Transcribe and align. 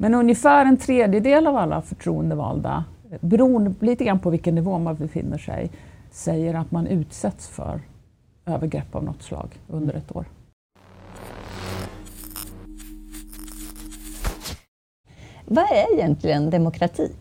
Men 0.00 0.14
ungefär 0.14 0.64
en 0.66 0.76
tredjedel 0.76 1.46
av 1.46 1.56
alla 1.56 1.82
förtroendevalda, 1.82 2.84
beroende 3.20 3.74
lite 3.80 4.04
grann 4.04 4.18
på 4.18 4.30
vilken 4.30 4.54
nivå 4.54 4.78
man 4.78 4.96
befinner 4.96 5.38
sig, 5.38 5.70
säger 6.10 6.54
att 6.54 6.70
man 6.70 6.86
utsätts 6.86 7.48
för 7.48 7.80
övergrepp 8.46 8.94
av 8.94 9.04
något 9.04 9.22
slag 9.22 9.48
under 9.68 9.94
ett 9.94 10.16
år. 10.16 10.24
Vad 15.44 15.64
är 15.64 15.94
egentligen 15.94 16.50
demokrati? 16.50 17.12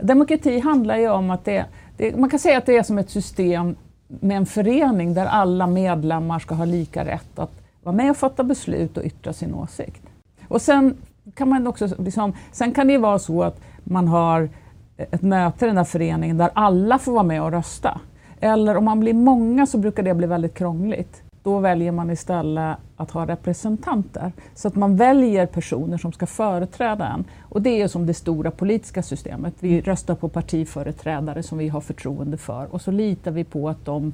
Demokrati 0.00 0.60
handlar 0.60 0.96
ju 0.96 1.08
om 1.08 1.30
att 1.30 1.44
det, 1.44 1.66
det, 1.96 2.16
man 2.16 2.30
kan 2.30 2.38
säga 2.38 2.58
att 2.58 2.66
det 2.66 2.76
är 2.76 2.82
som 2.82 2.98
ett 2.98 3.10
system 3.10 3.76
med 4.08 4.36
en 4.36 4.46
förening 4.46 5.14
där 5.14 5.26
alla 5.26 5.66
medlemmar 5.66 6.38
ska 6.38 6.54
ha 6.54 6.64
lika 6.64 7.04
rätt 7.04 7.38
att 7.38 7.52
vara 7.82 7.96
med 7.96 8.10
och 8.10 8.16
fatta 8.16 8.44
beslut 8.44 8.96
och 8.96 9.04
yttra 9.04 9.32
sin 9.32 9.54
åsikt. 9.54 10.02
Och 10.48 10.62
sen 10.62 10.96
kan 11.34 11.48
man 11.48 11.66
också, 11.66 11.88
liksom, 11.98 12.32
sen 12.52 12.74
kan 12.74 12.86
det 12.86 12.92
ju 12.92 12.98
vara 12.98 13.18
så 13.18 13.42
att 13.42 13.60
man 13.84 14.08
har 14.08 14.48
ett 14.96 15.22
möte 15.22 15.64
i 15.64 15.68
den 15.68 15.76
där 15.76 15.84
föreningen 15.84 16.36
där 16.36 16.50
alla 16.54 16.98
får 16.98 17.12
vara 17.12 17.22
med 17.22 17.42
och 17.42 17.52
rösta. 17.52 18.00
Eller 18.40 18.76
om 18.76 18.84
man 18.84 19.00
blir 19.00 19.14
många 19.14 19.66
så 19.66 19.78
brukar 19.78 20.02
det 20.02 20.14
bli 20.14 20.26
väldigt 20.26 20.54
krångligt. 20.54 21.22
Då 21.42 21.58
väljer 21.58 21.92
man 21.92 22.10
istället 22.10 22.76
att 22.96 23.10
ha 23.10 23.26
representanter. 23.26 24.32
Så 24.54 24.68
att 24.68 24.76
man 24.76 24.96
väljer 24.96 25.46
personer 25.46 25.98
som 25.98 26.12
ska 26.12 26.26
företräda 26.26 27.06
en. 27.06 27.24
Och 27.40 27.62
det 27.62 27.82
är 27.82 27.88
som 27.88 28.06
det 28.06 28.14
stora 28.14 28.50
politiska 28.50 29.02
systemet. 29.02 29.54
Vi 29.60 29.80
röstar 29.80 30.14
på 30.14 30.28
partiföreträdare 30.28 31.42
som 31.42 31.58
vi 31.58 31.68
har 31.68 31.80
förtroende 31.80 32.36
för 32.36 32.74
och 32.74 32.82
så 32.82 32.90
litar 32.90 33.30
vi 33.30 33.44
på 33.44 33.68
att 33.68 33.84
de 33.84 34.12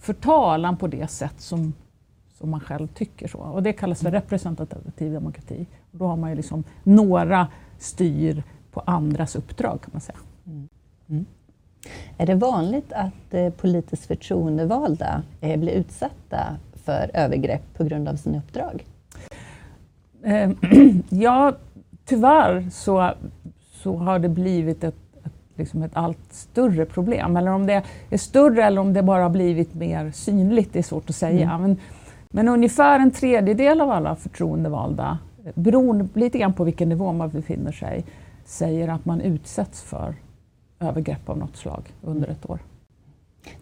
för 0.00 0.12
talan 0.12 0.76
på 0.76 0.86
det 0.86 1.10
sätt 1.10 1.34
som, 1.38 1.72
som 2.44 2.50
man 2.50 2.60
själv 2.60 2.86
tycker. 2.86 3.28
så. 3.28 3.38
Och 3.38 3.62
det 3.62 3.72
kallas 3.72 4.00
för 4.00 4.10
representativ 4.10 5.12
demokrati. 5.12 5.66
Och 5.92 5.98
då 5.98 6.06
har 6.06 6.16
man 6.16 6.30
ju 6.30 6.36
liksom 6.36 6.64
några 6.82 7.48
styr 7.78 8.42
på 8.72 8.80
andras 8.80 9.36
uppdrag 9.36 9.80
kan 9.80 9.90
man 9.92 10.00
säga. 10.00 10.18
Mm. 10.46 10.68
Mm. 11.08 11.24
Är 12.18 12.26
det 12.26 12.34
vanligt 12.34 12.92
att 12.92 13.34
eh, 13.34 13.50
politiskt 13.50 14.06
förtroendevalda 14.06 15.22
eh, 15.40 15.60
blir 15.60 15.72
utsatta 15.72 16.56
för 16.84 17.10
övergrepp 17.14 17.74
på 17.76 17.84
grund 17.84 18.08
av 18.08 18.16
sina 18.16 18.38
uppdrag? 18.38 18.84
Eh, 20.22 20.50
ja, 21.08 21.56
tyvärr 22.04 22.70
så, 22.70 23.12
så 23.72 23.96
har 23.96 24.18
det 24.18 24.28
blivit 24.28 24.84
ett, 24.84 24.94
ett, 25.24 25.32
liksom 25.56 25.82
ett 25.82 25.96
allt 25.96 26.32
större 26.32 26.84
problem. 26.84 27.36
Eller 27.36 27.50
om 27.50 27.66
det 27.66 27.82
är 28.10 28.18
större 28.18 28.64
eller 28.64 28.80
om 28.80 28.92
det 28.92 29.02
bara 29.02 29.28
blivit 29.28 29.74
mer 29.74 30.10
synligt, 30.10 30.72
det 30.72 30.78
är 30.78 30.82
svårt 30.82 31.10
att 31.10 31.16
säga. 31.16 31.50
Mm. 31.50 31.62
Men, 31.62 31.76
men 32.34 32.48
ungefär 32.48 33.00
en 33.00 33.10
tredjedel 33.10 33.80
av 33.80 33.90
alla 33.90 34.16
förtroendevalda, 34.16 35.18
beroende 35.54 36.08
lite 36.14 36.38
grann 36.38 36.52
på 36.52 36.64
vilken 36.64 36.88
nivå 36.88 37.12
man 37.12 37.30
befinner 37.30 37.72
sig, 37.72 38.04
säger 38.44 38.88
att 38.88 39.04
man 39.04 39.20
utsätts 39.20 39.82
för 39.82 40.14
övergrepp 40.80 41.28
av 41.28 41.38
något 41.38 41.56
slag 41.56 41.92
under 42.02 42.28
ett 42.28 42.50
år. 42.50 42.58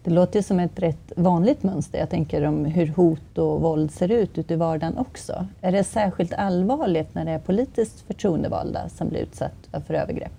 Det 0.03 0.11
låter 0.11 0.41
som 0.41 0.59
ett 0.59 0.79
rätt 0.79 1.11
vanligt 1.15 1.63
mönster. 1.63 1.99
Jag 1.99 2.09
tänker 2.09 2.43
om 2.43 2.65
hur 2.65 2.87
hot 2.87 3.37
och 3.37 3.61
våld 3.61 3.91
ser 3.91 4.11
ut 4.11 4.37
ute 4.37 4.53
i 4.53 4.57
vardagen 4.57 4.97
också. 4.97 5.47
Är 5.61 5.71
det 5.71 5.83
särskilt 5.83 6.33
allvarligt 6.33 7.15
när 7.15 7.25
det 7.25 7.31
är 7.31 7.39
politiskt 7.39 8.01
förtroendevalda 8.01 8.89
som 8.89 9.09
blir 9.09 9.19
utsatta 9.19 9.81
för 9.81 9.93
övergrepp? 9.93 10.33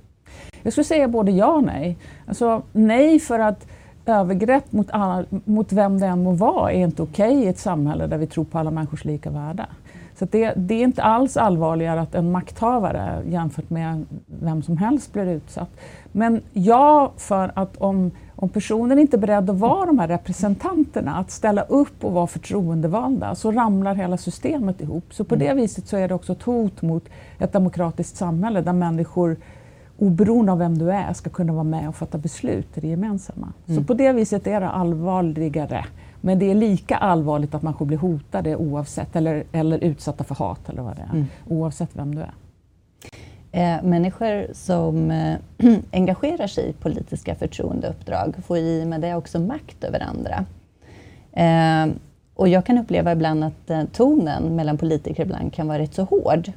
Jag 0.63 0.73
skulle 0.73 0.85
säga 0.85 1.09
både 1.09 1.33
ja 1.33 1.57
och 1.57 1.65
nej. 1.65 1.99
Alltså, 2.27 2.63
nej 2.73 3.21
för 3.21 3.39
att 3.39 3.67
övergrepp 4.09 4.73
mot, 4.73 4.91
alla, 4.91 5.25
mot 5.31 5.73
vem 5.73 6.01
det 6.01 6.07
än 6.07 6.23
må 6.23 6.33
vara 6.33 6.73
är 6.73 6.85
inte 6.85 7.03
okej 7.03 7.35
okay 7.35 7.45
i 7.45 7.49
ett 7.49 7.59
samhälle 7.59 8.07
där 8.07 8.19
vi 8.19 8.27
tror 8.27 8.45
på 8.45 8.59
alla 8.59 8.71
människors 8.71 9.05
lika 9.05 9.31
värde. 9.31 9.67
Så 10.19 10.25
det, 10.31 10.53
det, 10.57 10.75
är 10.75 10.85
inte 10.85 11.03
alls 11.03 11.37
allvarligare 11.37 12.01
att 12.01 12.15
en 12.15 12.31
makthavare 12.31 13.23
jämfört 13.29 13.71
med 13.71 14.05
vem 14.27 14.63
som 14.63 14.77
helst 14.77 15.13
blir 15.13 15.27
utsatt. 15.27 15.69
Men 16.13 16.41
ja, 16.53 17.13
för 17.17 17.53
att 17.55 17.77
om, 17.77 18.11
om 18.37 18.49
personen 18.49 18.99
inte 18.99 19.17
är 19.17 19.19
beredd 19.19 19.51
att 19.51 19.57
vara 19.57 19.87
de 19.87 19.99
här 19.99 20.09
representanterna, 20.09 21.17
att 21.17 21.31
ställa 21.31 21.63
upp 21.63 22.05
och 22.05 22.13
vara 22.13 22.27
förtroendevalda, 22.27 23.35
så 23.35 23.53
ramlar 23.53 23.95
hela 23.95 24.17
systemet 24.17 24.81
ihop. 24.81 25.05
Så 25.11 25.25
på 25.25 25.37
det 25.37 25.47
mm. 25.47 25.57
viset 25.57 25.87
så 25.87 25.97
är 25.97 26.09
det 26.09 26.15
också 26.15 26.33
ett 26.33 26.43
hot 26.43 26.83
mot 26.83 27.05
ett 27.39 27.53
demokratiskt 27.53 28.17
samhälle 28.17 28.61
där 28.61 28.73
människor 28.73 29.37
oberoende 29.99 30.53
av 30.53 30.59
vem 30.59 30.79
du 30.79 30.93
är 30.93 31.13
ska 31.13 31.31
kunna 31.31 31.53
vara 31.53 31.65
med 31.65 31.89
och 31.89 31.97
fatta 31.97 32.19
beslut 32.19 32.79
i 32.79 32.81
det 32.81 32.89
gemensamma. 32.89 33.53
Mm. 33.67 33.81
Så 33.81 33.87
på 33.87 33.95
det 33.95 34.13
viset 34.13 34.47
är 34.47 34.61
det 34.61 34.69
allvarligare 34.69 35.85
men 36.25 36.39
det 36.39 36.51
är 36.51 36.55
lika 36.55 36.97
allvarligt 36.97 37.55
att 37.55 37.63
människor 37.63 37.87
blir 37.87 37.99
hotade 37.99 38.57
oavsett, 38.57 39.17
eller, 39.17 39.45
eller 39.53 39.79
utsatta 39.79 40.25
för 40.25 40.35
hat 40.35 40.69
eller 40.69 40.83
vad 40.83 40.97
det 40.97 41.03
är, 41.03 41.13
mm. 41.13 41.27
oavsett 41.49 41.91
vem 41.93 42.15
du 42.15 42.21
är. 42.21 42.35
Eh, 43.53 43.83
människor 43.83 44.47
som 44.53 45.11
eh, 45.11 45.37
engagerar 45.93 46.47
sig 46.47 46.69
i 46.69 46.73
politiska 46.73 47.35
förtroendeuppdrag 47.35 48.35
får 48.47 48.59
i 48.59 48.85
med 48.85 49.01
det 49.01 49.15
också 49.15 49.39
makt 49.39 49.85
över 49.85 50.01
andra. 50.01 50.45
Eh, 51.33 51.95
och 52.35 52.49
jag 52.49 52.67
kan 52.67 52.79
uppleva 52.79 53.13
ibland 53.13 53.45
att 53.45 53.71
eh, 53.71 53.85
tonen 53.93 54.57
mellan 54.57 54.79
politiker 54.79 55.23
ibland 55.23 55.53
kan 55.53 55.69
vara 55.69 55.79
rätt 55.79 55.95
så 55.95 56.05
hård. 56.05 56.53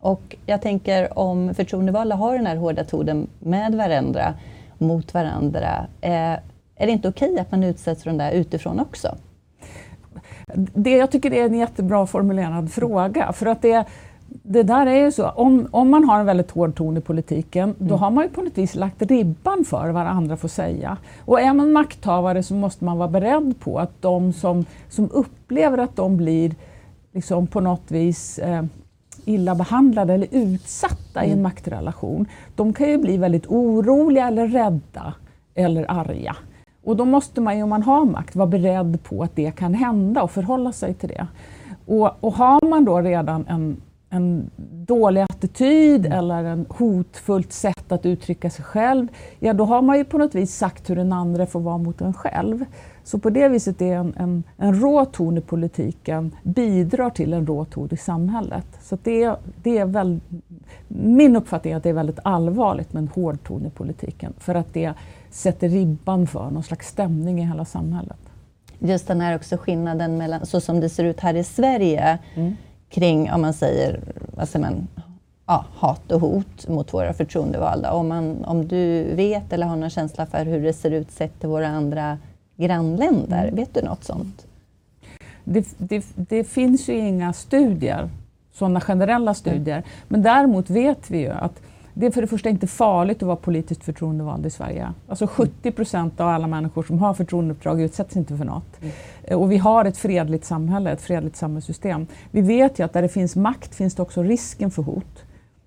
Och 0.00 0.36
jag 0.46 0.62
tänker 0.62 1.18
om 1.18 1.54
förtroendevalda 1.54 2.16
har 2.16 2.36
den 2.36 2.46
här 2.46 2.56
hårda 2.56 2.84
tonen 2.84 3.26
med 3.38 3.74
varandra, 3.74 4.34
mot 4.78 5.14
varandra, 5.14 5.86
eh, 6.00 6.32
är 6.76 6.86
det 6.86 6.90
inte 6.90 7.08
okej 7.08 7.38
att 7.38 7.50
man 7.50 7.64
utsätts 7.64 8.02
för 8.02 8.10
den 8.10 8.18
där 8.18 8.32
utifrån 8.32 8.80
också? 8.80 9.14
Det, 10.54 10.90
jag 10.90 11.10
tycker 11.10 11.32
är 11.32 11.46
en 11.46 11.58
jättebra 11.58 12.06
formulerad 12.06 12.72
fråga. 12.72 13.32
För 13.32 13.46
att 13.46 13.62
det, 13.62 13.84
det 14.26 14.62
där 14.62 14.86
är 14.86 15.04
ju 15.04 15.12
så, 15.12 15.28
om, 15.28 15.68
om 15.70 15.90
man 15.90 16.04
har 16.04 16.20
en 16.20 16.26
väldigt 16.26 16.50
hård 16.50 16.76
ton 16.76 16.96
i 16.96 17.00
politiken, 17.00 17.62
mm. 17.62 17.88
då 17.88 17.96
har 17.96 18.10
man 18.10 18.24
ju 18.24 18.30
på 18.30 18.42
något 18.42 18.58
vis 18.58 18.74
lagt 18.74 19.02
ribban 19.02 19.64
för 19.64 19.90
vad 19.90 20.06
andra 20.06 20.36
får 20.36 20.48
säga. 20.48 20.96
Och 21.24 21.40
är 21.40 21.54
man 21.54 21.72
makthavare 21.72 22.42
så 22.42 22.54
måste 22.54 22.84
man 22.84 22.98
vara 22.98 23.08
beredd 23.08 23.54
på 23.60 23.78
att 23.78 24.02
de 24.02 24.32
som, 24.32 24.64
som 24.88 25.10
upplever 25.12 25.78
att 25.78 25.96
de 25.96 26.16
blir 26.16 26.54
liksom 27.12 27.46
på 27.46 27.60
något 27.60 27.90
vis 27.90 28.38
eh, 28.38 28.64
illa 29.24 29.54
behandlade 29.54 30.14
eller 30.14 30.28
utsatta 30.30 31.20
mm. 31.20 31.28
i 31.28 31.32
en 31.32 31.38
mm. 31.38 31.42
maktrelation, 31.42 32.26
de 32.56 32.72
kan 32.72 32.88
ju 32.88 32.98
bli 32.98 33.16
väldigt 33.16 33.46
oroliga 33.46 34.28
eller 34.28 34.48
rädda 34.48 35.14
eller 35.54 35.90
arga. 35.90 36.36
Och 36.84 36.96
då 36.96 37.04
måste 37.04 37.40
man 37.40 37.56
ju, 37.56 37.62
om 37.62 37.68
man 37.68 37.82
har 37.82 38.04
makt, 38.04 38.36
vara 38.36 38.46
beredd 38.46 39.02
på 39.02 39.22
att 39.22 39.36
det 39.36 39.50
kan 39.50 39.74
hända 39.74 40.22
och 40.22 40.30
förhålla 40.30 40.72
sig 40.72 40.94
till 40.94 41.08
det. 41.08 41.26
Och, 41.86 42.24
och 42.24 42.34
har 42.34 42.68
man 42.68 42.84
då 42.84 43.00
redan 43.00 43.46
en, 43.48 43.76
en 44.10 44.50
dålig 44.86 45.20
attityd 45.20 46.06
mm. 46.06 46.18
eller 46.18 46.44
en 46.44 46.66
hotfullt 46.68 47.52
sätt 47.52 47.92
att 47.92 48.06
uttrycka 48.06 48.50
sig 48.50 48.64
själv, 48.64 49.08
ja 49.38 49.52
då 49.52 49.64
har 49.64 49.82
man 49.82 49.98
ju 49.98 50.04
på 50.04 50.18
något 50.18 50.34
vis 50.34 50.54
sagt 50.54 50.90
hur 50.90 50.96
den 50.96 51.12
andra 51.12 51.46
får 51.46 51.60
vara 51.60 51.78
mot 51.78 52.00
en 52.00 52.14
själv. 52.14 52.64
Så 53.04 53.18
på 53.18 53.30
det 53.30 53.48
viset 53.48 53.82
är 53.82 53.96
en, 53.96 54.14
en, 54.16 54.42
en 54.56 54.80
rå 54.80 55.04
ton 55.04 55.38
i 55.38 55.40
politiken 55.40 56.34
bidrar 56.42 57.10
till 57.10 57.32
en 57.32 57.46
rå 57.46 57.64
ton 57.64 57.88
i 57.90 57.96
samhället. 57.96 58.66
Så 58.82 58.98
det, 59.02 59.34
det 59.62 59.78
är 59.78 59.86
väl, 59.86 60.20
min 60.88 61.36
uppfattning 61.36 61.72
är 61.72 61.76
att 61.76 61.82
det 61.82 61.88
är 61.88 61.94
väldigt 61.94 62.18
allvarligt 62.24 62.92
med 62.92 63.00
en 63.00 63.08
hård 63.08 63.38
ton 63.44 63.66
i 63.66 63.70
politiken 63.70 64.32
för 64.38 64.54
att 64.54 64.74
det 64.74 64.92
sätter 65.30 65.68
ribban 65.68 66.26
för 66.26 66.50
någon 66.50 66.62
slags 66.62 66.88
stämning 66.88 67.40
i 67.40 67.46
hela 67.46 67.64
samhället. 67.64 68.18
Just 68.78 69.08
den 69.08 69.20
här 69.20 69.36
också 69.36 69.56
skillnaden 69.56 70.18
mellan, 70.18 70.46
så 70.46 70.60
som 70.60 70.80
det 70.80 70.88
ser 70.88 71.04
ut 71.04 71.20
här 71.20 71.34
i 71.34 71.44
Sverige, 71.44 72.18
mm. 72.34 72.56
Kring, 72.90 73.32
om 73.32 73.40
man 73.40 73.52
säger, 73.52 74.00
vad 74.36 74.48
säger 74.48 74.66
man, 74.66 74.88
ja, 75.46 75.64
hat 75.74 76.12
och 76.12 76.20
hot 76.20 76.68
mot 76.68 76.94
våra 76.94 77.12
förtroendevalda. 77.12 77.92
Om, 77.92 78.08
man, 78.08 78.44
om 78.44 78.68
du 78.68 79.14
vet 79.14 79.52
eller 79.52 79.66
har 79.66 79.76
någon 79.76 79.90
känsla 79.90 80.26
för 80.26 80.44
hur 80.44 80.62
det 80.62 80.72
ser 80.72 80.90
ut 80.90 81.10
sett 81.10 81.40
till 81.40 81.48
våra 81.48 81.68
andra 81.68 82.18
grannländer, 82.56 83.42
mm. 83.42 83.54
vet 83.54 83.74
du 83.74 83.82
något 83.82 84.04
sånt? 84.04 84.46
Det, 85.44 85.74
det, 85.78 86.06
det, 86.14 86.44
finns 86.44 86.88
ju 86.88 86.98
inga 86.98 87.32
studier, 87.32 88.10
sådana 88.52 88.80
generella 88.80 89.34
studier, 89.34 89.76
mm. 89.76 89.88
men 90.08 90.22
däremot 90.22 90.70
vet 90.70 91.10
vi 91.10 91.18
ju 91.18 91.30
att 91.30 91.62
det 91.98 92.06
är 92.06 92.10
för 92.10 92.20
det 92.20 92.26
första 92.26 92.48
inte 92.48 92.66
farligt 92.66 93.16
att 93.16 93.26
vara 93.26 93.36
politiskt 93.36 93.84
förtroendevald 93.84 94.46
i 94.46 94.50
Sverige. 94.50 94.92
Alltså 95.08 95.26
70 95.26 95.70
procent 95.72 96.20
av 96.20 96.28
alla 96.28 96.46
människor 96.46 96.82
som 96.82 96.98
har 96.98 97.14
förtroendeuppdrag 97.14 97.80
utsätts 97.80 98.16
inte 98.16 98.36
för 98.36 98.44
något. 98.44 98.82
Mm. 98.82 99.40
Och 99.40 99.52
vi 99.52 99.56
har 99.56 99.84
ett 99.84 99.96
fredligt 99.96 100.44
samhälle, 100.44 100.92
ett 100.92 101.00
fredligt 101.00 101.36
samhällssystem. 101.36 102.06
Vi 102.30 102.40
vet 102.40 102.78
ju 102.78 102.84
att 102.84 102.92
där 102.92 103.02
det 103.02 103.08
finns 103.08 103.36
makt 103.36 103.74
finns 103.74 103.94
det 103.94 104.02
också 104.02 104.22
risken 104.22 104.70
för 104.70 104.82
hot. 104.82 105.24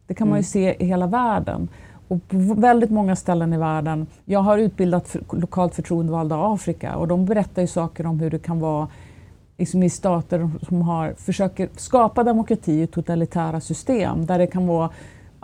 Det 0.08 0.14
kan 0.14 0.28
mm. 0.28 0.30
man 0.30 0.40
ju 0.40 0.60
mm. 0.60 0.76
se 0.76 0.84
i 0.84 0.88
hela 0.88 1.08
världen. 1.08 1.70
Och 2.08 2.28
på 2.28 2.38
väldigt 2.38 2.92
många 2.92 3.16
ställen 3.16 3.54
i 3.54 3.58
världen. 3.58 4.08
Jag 4.26 4.40
har 4.40 4.58
utbildat 4.58 5.08
för, 5.08 5.22
lokalt 5.32 5.76
förtroendevalda 5.76 6.36
i 6.36 6.40
Afrika 6.42 6.96
och 6.96 7.08
de 7.08 7.26
berättar 7.26 7.62
ju 7.62 7.68
saker 7.68 8.06
om 8.06 8.20
hur 8.20 8.30
det 8.30 8.40
kan 8.40 8.60
vara 8.60 8.88
liksom 9.58 9.84
i 9.84 9.90
stater 9.90 10.50
som 10.68 10.82
har, 10.82 11.14
försöker 11.18 11.70
skapa 11.76 12.24
demokrati 12.24 12.82
i 12.82 12.88
totalitära 12.88 13.62
system 13.62 14.26
där 14.26 14.38
det 14.38 14.48
kan 14.48 14.68
vara 14.68 14.90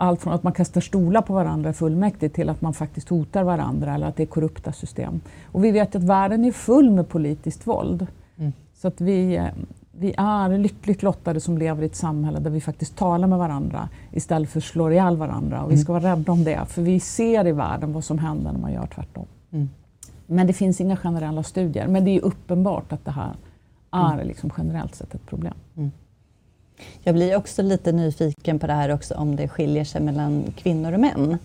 allt 0.00 0.22
från 0.22 0.32
att 0.32 0.42
man 0.42 0.52
kastar 0.52 0.80
stolar 0.80 1.22
på 1.22 1.32
varandra 1.32 1.72
fullmäktige 1.72 2.32
till 2.32 2.48
att 2.48 2.60
man 2.60 2.74
faktiskt 2.74 3.08
hotar 3.08 3.42
varandra 3.42 3.94
eller 3.94 4.06
att 4.06 4.16
det 4.16 4.22
är 4.22 4.26
korrupta 4.26 4.72
system. 4.72 5.20
Och 5.44 5.64
vi 5.64 5.70
vet 5.70 5.96
att 5.96 6.02
världen 6.02 6.44
är 6.44 6.52
full 6.52 6.90
med 6.90 7.08
politiskt 7.08 7.66
våld. 7.66 8.06
Mm. 8.36 8.52
Så 8.74 8.88
att 8.88 9.00
vi, 9.00 9.48
vi 9.92 10.14
är 10.16 10.58
lyckligt 10.58 11.02
lottade 11.02 11.40
som 11.40 11.58
lever 11.58 11.82
i 11.82 11.86
ett 11.86 11.96
samhälle 11.96 12.38
där 12.38 12.50
vi 12.50 12.60
faktiskt 12.60 12.96
talar 12.96 13.28
med 13.28 13.38
varandra 13.38 13.88
istället 14.12 14.50
för 14.50 14.58
att 14.58 14.64
slå 14.64 14.90
ihjäl 14.90 15.16
varandra. 15.16 15.62
Och 15.62 15.72
vi 15.72 15.78
ska 15.78 15.92
vara 15.92 16.12
rädda 16.12 16.32
om 16.32 16.44
det, 16.44 16.66
för 16.66 16.82
vi 16.82 17.00
ser 17.00 17.46
i 17.46 17.52
världen 17.52 17.92
vad 17.92 18.04
som 18.04 18.18
händer 18.18 18.52
när 18.52 18.60
man 18.60 18.72
gör 18.72 18.86
tvärtom. 18.86 19.26
Mm. 19.50 19.68
Men 20.26 20.46
det 20.46 20.52
finns 20.52 20.80
inga 20.80 20.96
generella 20.96 21.42
studier. 21.42 21.88
Men 21.88 22.04
det 22.04 22.10
är 22.10 22.24
uppenbart 22.24 22.92
att 22.92 23.04
det 23.04 23.10
här 23.10 23.32
är 23.90 24.12
mm. 24.14 24.26
liksom 24.26 24.50
generellt 24.58 24.94
sett 24.94 25.14
ett 25.14 25.26
problem. 25.26 25.54
Mm. 25.76 25.90
Jag 27.02 27.14
blir 27.14 27.36
också 27.36 27.62
lite 27.62 27.92
nyfiken 27.92 28.58
på 28.58 28.66
det 28.66 28.72
här 28.72 28.94
också 28.94 29.14
om 29.14 29.36
det 29.36 29.48
skiljer 29.48 29.84
sig 29.84 30.00
mellan 30.00 30.44
kvinnor 30.56 30.92
och 30.92 31.00
män 31.00 31.38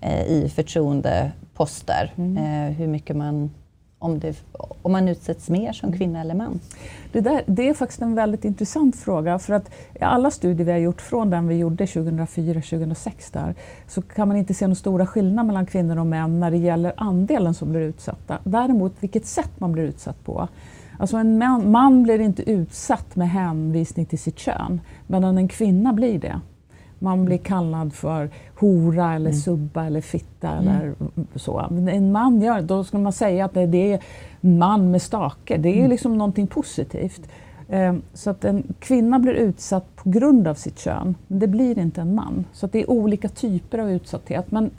eh, 0.00 0.26
i 0.26 0.52
förtroendeposter. 0.54 2.12
Mm. 2.16 2.36
Eh, 2.36 2.76
hur 2.76 2.86
mycket 2.86 3.16
man 3.16 3.50
om, 4.00 4.18
det, 4.18 4.42
om 4.82 4.92
man 4.92 5.08
utsätts 5.08 5.48
mer 5.48 5.72
som 5.72 5.92
kvinna 5.92 6.20
eller 6.20 6.34
man? 6.34 6.60
Det, 7.12 7.20
där, 7.20 7.42
det 7.46 7.68
är 7.68 7.74
faktiskt 7.74 8.02
en 8.02 8.14
väldigt 8.14 8.44
intressant 8.44 8.96
fråga. 8.96 9.38
För 9.38 9.52
att 9.52 9.70
i 9.94 10.02
alla 10.02 10.30
studier 10.30 10.66
vi 10.66 10.72
har 10.72 10.78
gjort, 10.78 11.00
från 11.00 11.30
den 11.30 11.48
vi 11.48 11.56
gjorde 11.56 11.84
2004-2006, 11.84 13.32
där, 13.32 13.54
så 13.88 14.02
kan 14.02 14.28
man 14.28 14.36
inte 14.36 14.54
se 14.54 14.66
några 14.66 14.74
stora 14.74 15.06
skillnader 15.06 15.46
mellan 15.46 15.66
kvinnor 15.66 15.98
och 15.98 16.06
män 16.06 16.40
när 16.40 16.50
det 16.50 16.56
gäller 16.56 16.92
andelen 16.96 17.54
som 17.54 17.70
blir 17.70 17.80
utsatta. 17.80 18.38
Däremot 18.44 18.92
vilket 19.00 19.26
sätt 19.26 19.50
man 19.58 19.72
blir 19.72 19.84
utsatt 19.84 20.24
på. 20.24 20.48
Alltså 21.00 21.16
en 21.16 21.38
man, 21.38 21.70
man 21.70 22.02
blir 22.02 22.18
inte 22.18 22.50
utsatt 22.50 23.16
med 23.16 23.30
hänvisning 23.30 24.06
till 24.06 24.18
sitt 24.18 24.38
kön, 24.38 24.80
medan 25.06 25.38
en 25.38 25.48
kvinna 25.48 25.92
blir 25.92 26.18
det. 26.18 26.40
Man 26.98 27.24
blir 27.24 27.38
kallad 27.38 27.92
för 27.92 28.30
hora 28.58 29.14
eller 29.14 29.30
mm. 29.30 29.40
subba 29.40 29.84
eller 29.84 30.00
fitta 30.00 30.50
mm. 30.50 30.68
eller 30.68 30.94
så. 31.34 31.58
En 31.90 32.12
man 32.12 32.40
gör 32.40 32.62
då 32.62 32.84
ska 32.84 32.98
man 32.98 33.12
säga 33.12 33.44
att 33.44 33.54
det 33.54 33.92
är 33.92 34.02
man 34.40 34.90
med 34.90 35.02
stake. 35.02 35.56
Det 35.56 35.68
är 35.68 35.78
mm. 35.78 35.90
liksom 35.90 36.18
någonting 36.18 36.46
positivt. 36.46 37.28
Ehm, 37.68 38.02
så 38.14 38.30
att 38.30 38.44
en 38.44 38.62
kvinna 38.78 39.18
blir 39.18 39.34
utsatt 39.34 39.96
på 39.96 40.10
grund 40.10 40.48
av 40.48 40.54
sitt 40.54 40.78
kön, 40.78 41.14
men 41.26 41.38
det 41.38 41.46
blir 41.46 41.78
inte 41.78 42.00
en 42.00 42.14
man. 42.14 42.44
Så 42.52 42.66
det 42.66 42.82
är 42.82 42.90
olika 42.90 43.28
typer 43.28 43.78
av 43.78 43.90
utsatthet, 43.90 44.50
men 44.50 44.70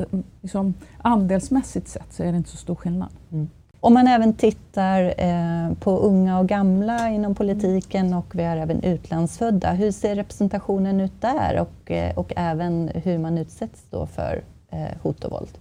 liksom, 0.42 0.74
andelsmässigt 0.98 1.88
sett 1.88 2.14
så 2.14 2.24
är 2.24 2.32
det 2.32 2.38
inte 2.38 2.50
så 2.50 2.58
stor 2.58 2.76
skillnad. 2.76 3.10
Mm. 3.32 3.50
Om 3.84 3.94
man 3.94 4.08
även 4.08 4.34
tittar 4.34 5.14
eh, 5.18 5.74
på 5.80 6.00
unga 6.00 6.40
och 6.40 6.48
gamla 6.48 7.10
inom 7.10 7.36
politiken 7.36 8.14
och 8.14 8.36
vi 8.36 8.44
har 8.44 8.58
även 8.58 8.84
utlandsfödda, 8.84 9.72
hur 9.72 9.92
ser 9.92 10.16
representationen 10.16 11.00
ut 11.00 11.22
där 11.22 11.60
och, 11.60 11.92
eh, 11.92 12.18
och 12.18 12.34
även 12.36 12.92
hur 12.96 13.18
man 13.18 13.38
utsätts 13.38 13.86
då 13.90 14.06
för 14.06 14.44
eh, 14.70 14.98
hot 15.02 15.24
och 15.24 15.32
våld? 15.32 15.58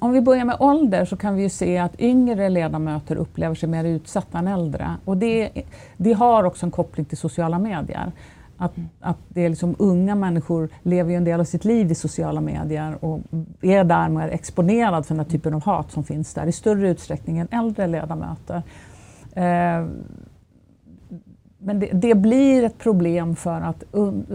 Om 0.00 0.12
vi 0.12 0.20
börjar 0.20 0.44
med 0.44 0.56
ålder 0.60 1.04
så 1.04 1.16
kan 1.16 1.34
vi 1.34 1.50
se 1.50 1.78
att 1.78 2.00
yngre 2.00 2.48
ledamöter 2.48 3.16
upplever 3.16 3.54
sig 3.54 3.68
mer 3.68 3.84
utsatta 3.84 4.38
än 4.38 4.48
äldre. 4.48 4.90
Och 5.04 5.16
det, 5.16 5.50
det 5.96 6.12
har 6.12 6.44
också 6.44 6.66
en 6.66 6.70
koppling 6.70 7.06
till 7.06 7.18
sociala 7.18 7.58
medier. 7.58 8.12
Att, 8.56 8.72
att 9.00 9.18
det 9.28 9.40
är 9.44 9.48
liksom, 9.48 9.76
unga 9.78 10.14
människor 10.14 10.68
lever 10.82 11.10
ju 11.10 11.16
en 11.16 11.24
del 11.24 11.40
av 11.40 11.44
sitt 11.44 11.64
liv 11.64 11.90
i 11.90 11.94
sociala 11.94 12.40
medier 12.40 13.04
och 13.04 13.20
är 13.60 13.84
därmed 13.84 14.32
exponerad 14.32 15.06
för 15.06 15.14
den 15.14 15.24
här 15.24 15.30
typen 15.30 15.54
av 15.54 15.64
hat 15.64 15.92
som 15.92 16.04
finns 16.04 16.34
där 16.34 16.46
i 16.46 16.52
större 16.52 16.90
utsträckning 16.90 17.38
än 17.38 17.48
äldre 17.50 17.86
ledamöter. 17.86 18.62
Eh, 19.32 19.86
men 21.64 21.80
det, 21.80 21.90
det, 21.92 22.14
blir 22.14 22.64
ett 22.64 22.78
problem 22.78 23.36
för 23.36 23.60
att 23.60 23.84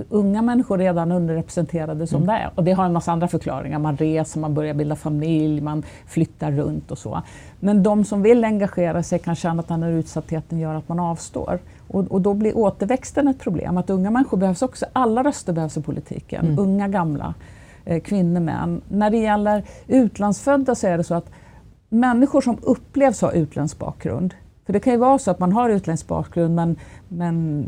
unga 0.09 0.41
människor 0.41 0.77
redan 0.77 1.11
underrepresenterade 1.11 2.07
som 2.07 2.23
mm. 2.23 2.35
det 2.35 2.41
är. 2.41 2.51
Och 2.55 2.63
det 2.63 2.71
har 2.71 2.85
en 2.85 2.93
massa 2.93 3.11
andra 3.11 3.27
förklaringar. 3.27 3.79
Man 3.79 3.97
reser, 3.97 4.39
man 4.39 4.53
börjar 4.53 4.73
bilda 4.73 4.95
familj, 4.95 5.61
man 5.61 5.83
flyttar 6.07 6.51
runt 6.51 6.91
och 6.91 6.97
så. 6.97 7.21
Men 7.59 7.83
de 7.83 8.05
som 8.05 8.21
vill 8.21 8.43
engagera 8.43 9.03
sig 9.03 9.19
kan 9.19 9.35
känna 9.35 9.59
att 9.59 9.67
den 9.67 9.83
här 9.83 9.91
utsattheten 9.91 10.59
gör 10.59 10.75
att 10.75 10.89
man 10.89 10.99
avstår. 10.99 11.59
Och, 11.87 12.11
och, 12.11 12.21
då 12.21 12.33
blir 12.33 12.57
återväxten 12.57 13.27
ett 13.27 13.39
problem. 13.39 13.77
Att 13.77 13.89
unga 13.89 14.11
människor 14.11 14.37
behövs 14.37 14.61
också. 14.61 14.85
Alla 14.93 15.23
röster 15.23 15.53
behövs 15.53 15.77
i 15.77 15.81
politiken. 15.81 16.45
Mm. 16.45 16.59
Unga, 16.59 16.87
gamla, 16.87 17.33
eh, 17.85 18.01
kvinnor, 18.01 18.39
män. 18.39 18.81
När 18.87 19.09
det 19.09 19.17
gäller 19.17 19.63
utlandsfödda 19.87 20.75
så 20.75 20.87
är 20.87 20.97
det 20.97 21.03
så 21.03 21.15
att 21.15 21.29
människor 21.89 22.41
som 22.41 22.57
upplevs 22.61 23.21
ha 23.21 23.31
utländsk 23.31 23.79
bakgrund 23.79 24.33
för 24.69 24.73
det 24.73 24.79
kan 24.79 24.93
ju 24.93 24.99
vara 24.99 25.19
så 25.19 25.31
att 25.31 25.39
man 25.39 25.53
har 25.53 25.69
utländsk 25.69 26.07
bakgrund 26.07 26.55
men, 26.55 26.75
men 27.07 27.65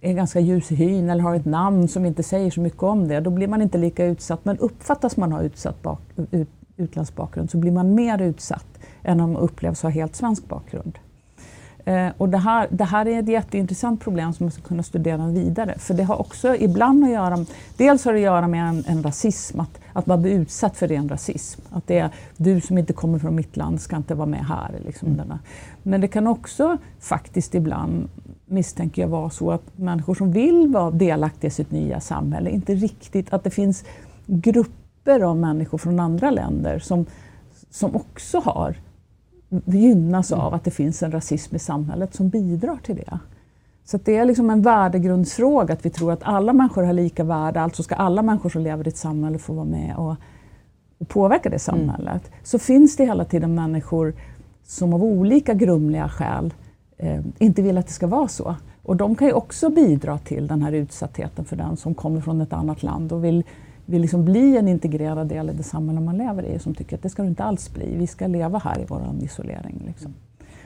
är 0.00 0.12
ganska 0.12 0.40
ljus 0.40 0.72
i 0.72 0.74
hyn 0.74 1.10
eller 1.10 1.22
har 1.22 1.34
ett 1.34 1.44
namn 1.44 1.88
som 1.88 2.04
inte 2.04 2.22
säger 2.22 2.50
så 2.50 2.60
mycket 2.60 2.82
om 2.82 3.08
det. 3.08 3.20
Då 3.20 3.30
blir 3.30 3.48
man 3.48 3.62
inte 3.62 3.78
lika 3.78 4.04
utsatt. 4.04 4.44
Men 4.44 4.58
uppfattas 4.58 5.16
man 5.16 5.32
ha 5.32 5.42
utsatt 5.42 5.82
bak, 5.82 6.00
ut, 6.30 6.48
utländsk 6.76 7.16
bakgrund 7.16 7.50
så 7.50 7.58
blir 7.58 7.72
man 7.72 7.94
mer 7.94 8.22
utsatt 8.22 8.78
än 9.02 9.20
om 9.20 9.32
man 9.32 9.42
upplevs 9.42 9.82
ha 9.82 9.90
helt 9.90 10.16
svensk 10.16 10.48
bakgrund. 10.48 10.98
Eh, 11.88 12.12
och 12.18 12.28
det, 12.28 12.38
här, 12.38 12.68
det 12.70 12.84
här 12.84 13.08
är 13.08 13.18
ett 13.18 13.28
jätteintressant 13.28 14.00
problem 14.00 14.32
som 14.32 14.46
man 14.46 14.50
ska 14.50 14.62
kunna 14.62 14.82
studera 14.82 15.26
vidare. 15.26 15.74
För 15.78 15.94
det 15.94 16.02
har 16.02 16.20
också 16.20 16.56
ibland 16.56 17.04
att 17.04 17.10
göra, 17.10 17.46
dels 17.76 18.04
har 18.04 18.12
det 18.12 18.18
att 18.18 18.22
göra 18.22 18.48
med 18.48 18.68
en, 18.68 18.84
en 18.86 19.02
rasism, 19.02 19.60
att, 19.60 19.80
att 19.92 20.06
man 20.06 20.22
blir 20.22 20.32
utsatt 20.32 20.76
för 20.76 20.88
ren 20.88 21.08
rasism. 21.08 21.60
Att 21.70 21.86
det 21.86 21.98
är 21.98 22.10
du 22.36 22.60
som 22.60 22.78
inte 22.78 22.92
kommer 22.92 23.18
från 23.18 23.34
mitt 23.34 23.56
land 23.56 23.80
ska 23.80 23.96
inte 23.96 24.14
vara 24.14 24.26
med 24.26 24.46
här. 24.46 24.80
Liksom 24.86 25.08
mm. 25.08 25.38
Men 25.82 26.00
det 26.00 26.08
kan 26.08 26.26
också 26.26 26.78
faktiskt 27.00 27.54
ibland, 27.54 28.08
misstänker 28.46 29.02
jag, 29.02 29.08
vara 29.08 29.30
så 29.30 29.50
att 29.50 29.78
människor 29.78 30.14
som 30.14 30.32
vill 30.32 30.68
vara 30.68 30.90
delaktiga 30.90 31.48
i 31.48 31.50
sitt 31.50 31.70
nya 31.70 32.00
samhälle, 32.00 32.50
inte 32.50 32.74
riktigt, 32.74 33.32
att 33.32 33.44
det 33.44 33.50
finns 33.50 33.84
grupper 34.26 35.20
av 35.20 35.36
människor 35.36 35.78
från 35.78 36.00
andra 36.00 36.30
länder 36.30 36.78
som, 36.78 37.06
som 37.70 37.96
också 37.96 38.38
har 38.40 38.76
gynnas 39.64 40.32
av 40.32 40.54
att 40.54 40.64
det 40.64 40.70
finns 40.70 41.02
en 41.02 41.12
rasism 41.12 41.56
i 41.56 41.58
samhället 41.58 42.14
som 42.14 42.28
bidrar 42.28 42.76
till 42.76 42.96
det. 42.96 43.18
Så 43.84 43.98
det 44.04 44.16
är 44.16 44.24
liksom 44.24 44.50
en 44.50 44.62
värdegrundsfråga 44.62 45.74
att 45.74 45.86
vi 45.86 45.90
tror 45.90 46.12
att 46.12 46.22
alla 46.22 46.52
människor 46.52 46.82
har 46.82 46.92
lika 46.92 47.24
värde, 47.24 47.60
alltså 47.60 47.82
ska 47.82 47.94
alla 47.94 48.22
människor 48.22 48.50
som 48.50 48.62
lever 48.62 48.86
i 48.86 48.88
ett 48.88 48.96
samhälle 48.96 49.38
få 49.38 49.52
vara 49.52 49.64
med 49.64 49.96
och, 49.96 50.16
och 50.98 51.08
påverka 51.08 51.50
det 51.50 51.58
samhället. 51.58 52.28
Mm. 52.28 52.38
Så 52.42 52.58
finns 52.58 52.96
det 52.96 53.04
hela 53.04 53.24
tiden 53.24 53.54
människor 53.54 54.14
som 54.64 54.94
av 54.94 55.04
olika 55.04 55.54
grumliga 55.54 56.08
skäl 56.08 56.54
eh, 56.96 57.20
inte 57.38 57.62
vill 57.62 57.78
att 57.78 57.86
det 57.86 57.92
ska 57.92 58.06
vara 58.06 58.28
så. 58.28 58.56
Och 58.82 58.96
de 58.96 59.14
kan 59.14 59.26
ju 59.26 59.32
också 59.32 59.70
bidra 59.70 60.18
till 60.18 60.46
den 60.46 60.62
här 60.62 60.72
utsattheten 60.72 61.44
för 61.44 61.56
den 61.56 61.76
som 61.76 61.94
kommer 61.94 62.20
från 62.20 62.40
ett 62.40 62.52
annat 62.52 62.82
land 62.82 63.12
och 63.12 63.24
vill 63.24 63.44
vill 63.88 64.02
liksom 64.02 64.24
bli 64.24 64.56
en 64.56 64.68
integrerad 64.68 65.26
del 65.26 65.50
i 65.50 65.52
det 65.52 65.62
samhälle 65.62 66.00
man 66.00 66.18
lever 66.18 66.42
i 66.42 66.58
som 66.58 66.74
tycker 66.74 66.96
att 66.96 67.02
det 67.02 67.08
ska 67.08 67.22
du 67.22 67.28
inte 67.28 67.44
alls 67.44 67.74
bli. 67.74 67.96
Vi 67.96 68.06
ska 68.06 68.26
leva 68.26 68.58
här 68.58 68.80
i 68.80 68.84
vår 68.88 69.02
isolering. 69.20 69.82
Liksom. 69.86 70.14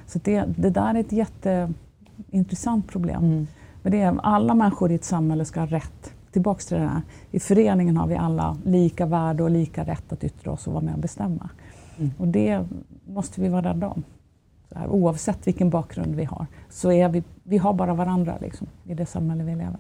Så 0.07 0.21
det, 0.23 0.45
det 0.57 0.71
där 0.71 0.95
är 0.95 1.01
ett 1.01 1.13
jätteintressant 1.13 2.89
problem. 2.89 3.25
Mm. 3.25 3.47
Men 3.83 3.93
det 3.93 4.01
är, 4.01 4.19
alla 4.23 4.55
människor 4.55 4.93
i 4.93 4.95
ett 4.95 5.05
samhälle 5.05 5.45
ska 5.45 5.61
ha 5.61 5.67
rätt. 5.67 6.15
Tillbaks 6.33 6.67
till 6.67 6.77
det 6.77 6.83
här. 6.83 7.03
I 7.31 7.41
föreningen 7.41 7.97
har 7.97 8.07
vi 8.07 8.15
alla 8.15 8.57
lika 8.65 9.07
värde 9.07 9.43
och 9.43 9.51
lika 9.51 9.85
rätt 9.85 10.13
att 10.13 10.25
yttra 10.25 10.53
oss 10.53 10.67
och 10.67 10.73
vara 10.73 10.85
med 10.85 10.95
och 10.95 11.01
bestämma. 11.01 11.51
Mm. 11.99 12.11
Och 12.19 12.29
det 12.29 12.65
måste 13.07 13.41
vi 13.41 13.49
vara 13.49 13.69
rädda 13.71 13.89
om. 13.89 14.03
Här, 14.75 14.89
oavsett 14.89 15.47
vilken 15.47 15.71
bakgrund 15.71 16.15
vi 16.15 16.25
har. 16.25 16.47
Så 16.71 16.93
är 16.93 17.09
vi, 17.09 17.23
vi 17.43 17.59
har 17.59 17.73
bara 17.73 17.95
varandra 17.95 18.39
liksom, 18.41 18.67
i 18.85 18.95
det 18.95 19.07
samhälle 19.07 19.45
vi 19.45 19.55
lever 19.55 19.79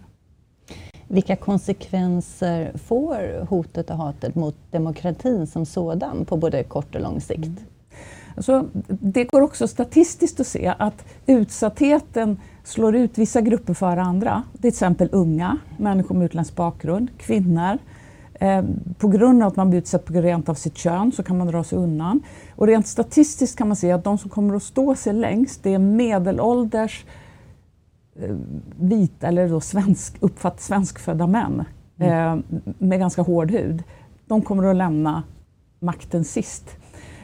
vilka 1.12 1.36
konsekvenser 1.36 2.72
får 2.86 3.46
hotet 3.46 3.90
och 3.90 3.96
hatet 3.96 4.34
mot 4.34 4.56
demokratin 4.70 5.46
som 5.46 5.66
sådan 5.66 6.24
på 6.24 6.36
både 6.36 6.64
kort 6.64 6.94
och 6.94 7.00
lång 7.00 7.20
sikt? 7.20 7.44
Mm. 7.44 7.56
Alltså, 8.36 8.66
det 8.88 9.24
går 9.24 9.40
också 9.40 9.68
statistiskt 9.68 10.40
att 10.40 10.46
se 10.46 10.74
att 10.78 11.04
utsattheten 11.26 12.40
slår 12.64 12.96
ut 12.96 13.18
vissa 13.18 13.40
grupper 13.40 13.74
före 13.74 14.02
andra. 14.02 14.42
Till 14.60 14.68
exempel 14.68 15.08
unga, 15.12 15.58
människor 15.76 16.14
med 16.14 16.24
utländsk 16.24 16.56
bakgrund, 16.56 17.08
kvinnor. 17.18 17.78
Eh, 18.34 18.64
på 18.98 19.08
grund 19.08 19.42
av 19.42 19.48
att 19.48 19.56
man 19.56 19.70
blir 19.70 19.80
utsatt 19.80 20.04
på 20.04 20.12
grund 20.12 20.48
av 20.48 20.54
sitt 20.54 20.76
kön 20.76 21.12
så 21.12 21.22
kan 21.22 21.38
man 21.38 21.46
dra 21.46 21.64
sig 21.64 21.78
undan. 21.78 22.22
Och 22.56 22.66
rent 22.66 22.86
statistiskt 22.86 23.58
kan 23.58 23.68
man 23.68 23.76
se 23.76 23.92
att 23.92 24.04
de 24.04 24.18
som 24.18 24.30
kommer 24.30 24.54
att 24.54 24.62
stå 24.62 24.94
sig 24.94 25.12
längst 25.12 25.62
det 25.62 25.74
är 25.74 25.78
medelålders 25.78 27.04
vita 28.80 29.28
eller 29.28 29.48
då 29.48 29.60
svensk, 29.60 30.16
uppfatt 30.20 30.60
svenskfödda 30.60 31.26
män 31.26 31.64
mm. 31.98 32.38
eh, 32.38 32.60
med 32.78 32.98
ganska 32.98 33.22
hård 33.22 33.50
hud. 33.50 33.82
De 34.26 34.42
kommer 34.42 34.64
att 34.64 34.76
lämna 34.76 35.22
makten 35.78 36.24
sist. 36.24 36.76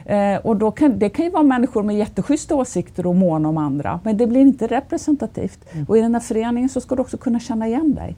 Eh, 0.05 0.37
och 0.37 0.57
då 0.57 0.71
kan, 0.71 0.99
det 0.99 1.09
kan 1.09 1.25
ju 1.25 1.31
vara 1.31 1.43
människor 1.43 1.83
med 1.83 1.97
jätteschyssta 1.97 2.55
åsikter 2.55 3.07
och 3.07 3.15
måna 3.15 3.49
om 3.49 3.57
andra, 3.57 3.99
men 4.03 4.17
det 4.17 4.27
blir 4.27 4.41
inte 4.41 4.67
representativt. 4.67 5.73
Mm. 5.73 5.85
Och 5.89 5.97
i 5.97 6.01
den 6.01 6.13
här 6.13 6.21
föreningen 6.21 6.69
så 6.69 6.81
ska 6.81 6.95
du 6.95 7.01
också 7.01 7.17
kunna 7.17 7.39
känna 7.39 7.67
igen 7.67 7.95
dig. 7.95 8.15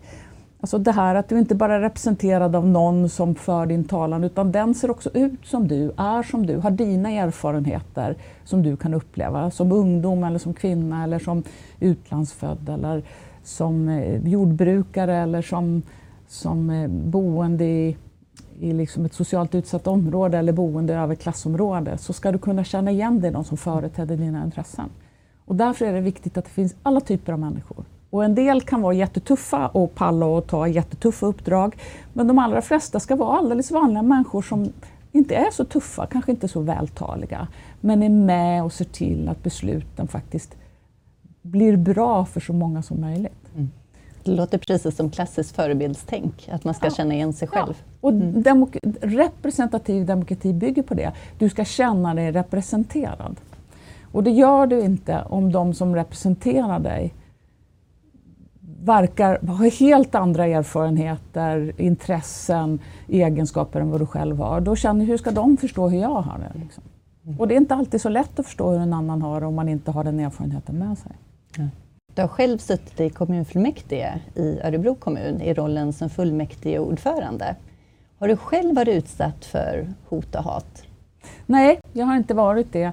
Alltså 0.61 0.77
det 0.77 0.91
här 0.91 1.15
att 1.15 1.29
du 1.29 1.39
inte 1.39 1.55
bara 1.55 1.75
är 1.75 1.79
representerad 1.79 2.55
av 2.55 2.67
någon 2.67 3.09
som 3.09 3.35
för 3.35 3.65
din 3.65 3.83
talan 3.83 4.23
utan 4.23 4.51
den 4.51 4.73
ser 4.73 4.91
också 4.91 5.09
ut 5.13 5.45
som 5.45 5.67
du, 5.67 5.91
är 5.97 6.23
som 6.23 6.45
du, 6.45 6.57
har 6.57 6.71
dina 6.71 7.11
erfarenheter 7.11 8.15
som 8.43 8.63
du 8.63 8.77
kan 8.77 8.93
uppleva 8.93 9.51
som 9.51 9.71
ungdom 9.71 10.23
eller 10.23 10.39
som 10.39 10.53
kvinna 10.53 11.03
eller 11.03 11.19
som 11.19 11.43
utlandsfödd 11.79 12.69
eller 12.69 13.03
som 13.43 13.89
eh, 13.89 14.27
jordbrukare 14.27 15.15
eller 15.15 15.41
som, 15.41 15.81
som 16.27 16.69
eh, 16.69 16.87
boende 16.87 17.65
i, 17.65 17.97
i 18.59 18.73
liksom 18.73 19.05
ett 19.05 19.13
socialt 19.13 19.55
utsatt 19.55 19.87
område 19.87 20.37
eller 20.37 20.53
boende 20.53 20.93
i 20.93 20.95
överklassområde 20.95 21.97
så 21.97 22.13
ska 22.13 22.31
du 22.31 22.37
kunna 22.37 22.63
känna 22.63 22.91
igen 22.91 23.21
dig, 23.21 23.31
någon 23.31 23.45
som 23.45 23.57
företräder 23.57 24.17
dina 24.17 24.43
intressen. 24.43 24.89
Och 25.45 25.55
därför 25.55 25.85
är 25.85 25.93
det 25.93 26.01
viktigt 26.01 26.37
att 26.37 26.45
det 26.45 26.51
finns 26.51 26.75
alla 26.83 26.99
typer 26.99 27.33
av 27.33 27.39
människor. 27.39 27.85
Och 28.11 28.25
en 28.25 28.35
del 28.35 28.61
kan 28.61 28.81
vara 28.81 28.93
jättetuffa 28.93 29.67
och 29.67 29.95
palla 29.95 30.25
och 30.25 30.47
ta 30.47 30.67
jättetuffa 30.67 31.25
uppdrag. 31.25 31.77
Men 32.13 32.27
de 32.27 32.39
allra 32.39 32.61
flesta 32.61 32.99
ska 32.99 33.15
vara 33.15 33.37
alldeles 33.37 33.71
vanliga 33.71 34.01
människor 34.01 34.41
som 34.41 34.73
inte 35.11 35.35
är 35.35 35.51
så 35.51 35.65
tuffa, 35.65 36.05
kanske 36.05 36.31
inte 36.31 36.47
så 36.47 36.59
vältaliga, 36.59 37.47
men 37.81 38.03
är 38.03 38.09
med 38.09 38.63
och 38.63 38.73
ser 38.73 38.85
till 38.85 39.29
att 39.29 39.43
besluten 39.43 40.07
faktiskt 40.07 40.55
blir 41.41 41.77
bra 41.77 42.25
för 42.25 42.39
så 42.39 42.53
många 42.53 42.81
som 42.81 43.01
möjligt. 43.01 43.49
Mm. 43.55 43.71
Det 44.23 44.31
låter 44.31 44.57
precis 44.57 44.95
som 44.95 45.09
klassiskt 45.09 45.55
förebildstänk, 45.55 46.49
att 46.51 46.63
man 46.63 46.73
ska 46.73 46.85
ja. 46.85 46.91
känna 46.91 47.13
igen 47.13 47.33
sig 47.33 47.47
själv. 47.47 47.73
Ja. 47.77 47.97
Och 48.01 48.11
mm. 48.11 48.41
demok 48.41 48.77
representativ 49.01 50.05
demokrati 50.05 50.53
bygger 50.53 50.83
på 50.83 50.93
det. 50.93 51.11
Du 51.37 51.49
ska 51.49 51.65
känna 51.65 52.13
dig 52.13 52.31
representerad. 52.31 53.35
Och 54.11 54.23
det 54.23 54.31
gör 54.31 54.67
du 54.67 54.81
inte 54.81 55.23
om 55.29 55.51
de 55.51 55.73
som 55.73 55.95
representerar 55.95 56.79
dig 56.79 57.13
verkar 58.83 59.39
ha 59.47 59.69
helt 59.69 60.15
andra 60.15 60.45
erfarenheter, 60.45 61.73
intressen, 61.77 62.79
egenskaper 63.07 63.81
än 63.81 63.89
vad 63.89 64.01
du 64.01 64.05
själv 64.05 64.37
har. 64.37 64.61
Då 64.61 64.75
känner 64.75 65.05
du, 65.05 65.11
hur 65.11 65.17
ska 65.17 65.31
de 65.31 65.57
förstå 65.57 65.89
hur 65.89 66.01
jag 66.01 66.21
har 66.21 66.39
det? 66.39 66.59
Liksom? 66.59 66.83
Och 67.39 67.47
det 67.47 67.53
är 67.53 67.57
inte 67.57 67.75
alltid 67.75 68.01
så 68.01 68.09
lätt 68.09 68.39
att 68.39 68.45
förstå 68.45 68.71
hur 68.71 68.79
en 68.79 68.93
annan 68.93 69.21
har 69.21 69.41
det 69.41 69.47
om 69.47 69.55
man 69.55 69.69
inte 69.69 69.91
har 69.91 70.03
den 70.03 70.19
erfarenheten 70.19 70.75
med 70.75 70.97
sig. 70.97 71.11
Du 72.15 72.21
har 72.21 72.29
själv 72.29 72.57
suttit 72.57 72.99
i 72.99 73.09
kommunfullmäktige 73.09 74.19
i 74.35 74.59
Örebro 74.63 74.95
kommun 74.95 75.41
i 75.41 75.53
rollen 75.53 75.93
som 75.93 76.09
fullmäktigeordförande. 76.09 77.55
Har 78.19 78.27
du 78.27 78.37
själv 78.37 78.75
varit 78.75 78.95
utsatt 78.95 79.45
för 79.45 79.87
hot 80.09 80.35
och 80.35 80.43
hat? 80.43 80.83
Nej, 81.51 81.79
jag 81.93 82.05
har 82.05 82.17
inte 82.17 82.33
varit 82.33 82.73
det. 82.73 82.91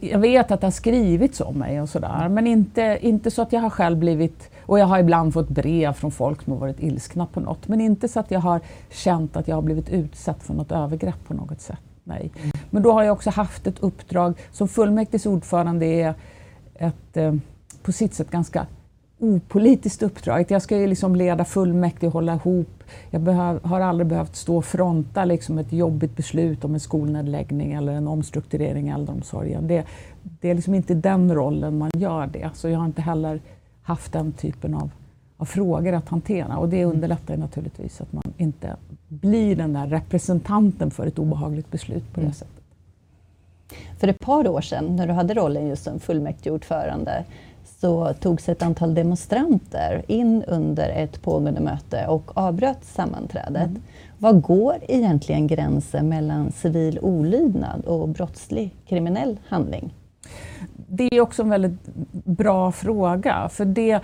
Jag 0.00 0.18
vet 0.18 0.50
att 0.50 0.60
det 0.60 0.66
har 0.66 0.72
skrivits 0.72 1.40
om 1.40 1.54
mig 1.54 1.80
och 1.80 1.88
sådär, 1.88 2.28
men 2.28 2.46
inte, 2.46 2.98
inte 3.00 3.30
så 3.30 3.42
att 3.42 3.52
jag 3.52 3.60
har 3.60 3.70
själv 3.70 3.98
blivit 3.98 4.50
och 4.66 4.78
jag 4.78 4.86
har 4.86 4.98
ibland 4.98 5.32
fått 5.32 5.48
brev 5.48 5.92
från 5.92 6.10
folk 6.10 6.42
som 6.42 6.52
har 6.52 6.60
varit 6.60 6.80
ilskna 6.80 7.26
på 7.26 7.40
något, 7.40 7.68
men 7.68 7.80
inte 7.80 8.08
så 8.08 8.20
att 8.20 8.30
jag 8.30 8.40
har 8.40 8.60
känt 8.90 9.36
att 9.36 9.48
jag 9.48 9.56
har 9.56 9.62
blivit 9.62 9.88
utsatt 9.88 10.42
för 10.42 10.54
något 10.54 10.72
övergrepp 10.72 11.24
på 11.28 11.34
något 11.34 11.60
sätt. 11.60 11.80
Nej. 12.04 12.30
Mm. 12.36 12.50
Men 12.70 12.82
då 12.82 12.92
har 12.92 13.02
jag 13.02 13.12
också 13.12 13.30
haft 13.30 13.66
ett 13.66 13.78
uppdrag 13.78 14.34
som 14.52 14.68
fullmäktiges 14.68 15.26
ordförande 15.26 15.86
är 15.86 16.14
ett 16.74 17.16
eh, 17.16 17.34
på 17.82 17.92
sitt 17.92 18.14
sätt 18.14 18.30
ganska 18.30 18.66
opolitiskt 19.18 20.02
uppdrag. 20.02 20.44
Jag 20.48 20.62
ska 20.62 20.76
ju 20.76 20.86
liksom 20.86 21.16
leda 21.16 21.44
fullmäktige 21.44 22.06
och 22.06 22.12
hålla 22.12 22.34
ihop. 22.34 22.81
Jag 23.10 23.20
behöv, 23.20 23.64
har 23.64 23.80
aldrig 23.80 24.06
behövt 24.06 24.36
stå 24.36 24.56
och 24.56 24.64
fronta 24.64 25.24
liksom 25.24 25.58
ett 25.58 25.72
jobbigt 25.72 26.16
beslut 26.16 26.64
om 26.64 26.74
en 26.74 26.80
skolnedläggning 26.80 27.72
eller 27.72 27.92
en 27.92 28.08
omstrukturering 28.08 28.88
i 28.88 28.92
äldreomsorgen. 28.92 29.66
Det, 29.68 29.84
det 30.22 30.50
är 30.50 30.54
liksom 30.54 30.74
inte 30.74 30.94
den 30.94 31.34
rollen 31.34 31.78
man 31.78 31.90
gör 31.94 32.26
det. 32.26 32.50
Så 32.54 32.68
jag 32.68 32.78
har 32.78 32.86
inte 32.86 33.02
heller 33.02 33.40
haft 33.82 34.12
den 34.12 34.32
typen 34.32 34.74
av, 34.74 34.90
av 35.36 35.44
frågor 35.44 35.92
att 35.92 36.08
hantera. 36.08 36.56
Och 36.56 36.68
det 36.68 36.80
mm. 36.80 36.94
underlättar 36.94 37.36
naturligtvis 37.36 38.00
att 38.00 38.12
man 38.12 38.32
inte 38.36 38.76
blir 39.08 39.56
den 39.56 39.72
där 39.72 39.86
representanten 39.86 40.90
för 40.90 41.06
ett 41.06 41.18
obehagligt 41.18 41.70
beslut 41.70 42.12
på 42.12 42.20
det 42.20 42.26
mm. 42.26 42.34
sättet. 42.34 42.62
För 43.98 44.08
ett 44.08 44.20
par 44.20 44.48
år 44.48 44.60
sedan, 44.60 44.96
när 44.96 45.06
du 45.06 45.12
hade 45.12 45.34
rollen 45.34 45.66
just 45.66 45.84
som 45.84 46.00
fullmäktigeordförande, 46.00 47.24
så 47.64 48.14
togs 48.20 48.48
ett 48.48 48.62
antal 48.62 48.94
demonstranter 48.94 50.02
in 50.06 50.42
under 50.42 50.88
ett 50.88 51.22
pågående 51.22 51.60
möte 51.60 52.06
och 52.06 52.36
avbröt 52.36 52.84
sammanträdet. 52.84 53.68
Mm. 53.68 53.82
Var 54.18 54.32
går 54.32 54.76
egentligen 54.88 55.46
gränsen 55.46 56.08
mellan 56.08 56.52
civil 56.52 56.98
olydnad 57.02 57.84
och 57.84 58.08
brottslig 58.08 58.76
kriminell 58.88 59.38
handling? 59.48 59.94
Det 60.88 61.14
är 61.16 61.20
också 61.20 61.42
en 61.42 61.48
väldigt 61.48 61.80
bra 62.12 62.72
fråga, 62.72 63.48
för 63.48 63.64
det, 63.64 64.00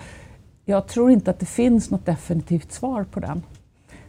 jag 0.65 0.87
tror 0.87 1.11
inte 1.11 1.31
att 1.31 1.41
det 1.41 1.47
finns 1.47 1.91
något 1.91 2.07
definitivt 2.07 2.73
svar 2.73 3.05
på 3.05 3.21
den. 3.21 3.43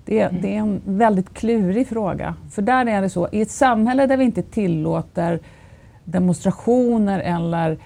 Det, 0.06 0.22
mm. 0.22 0.42
det 0.42 0.56
är 0.56 0.60
en 0.60 0.82
väldigt 0.86 1.34
klurig 1.34 1.88
fråga, 1.88 2.36
för 2.52 2.62
där 2.62 2.86
är 2.86 3.02
det 3.02 3.10
så, 3.10 3.28
i 3.32 3.42
ett 3.42 3.52
samhälle 3.52 4.06
där 4.08 4.18
vi 4.18 4.24
inte 4.24 4.42
tillåter 4.42 5.40
demonstrationer 6.04 7.20
eller 7.20 7.78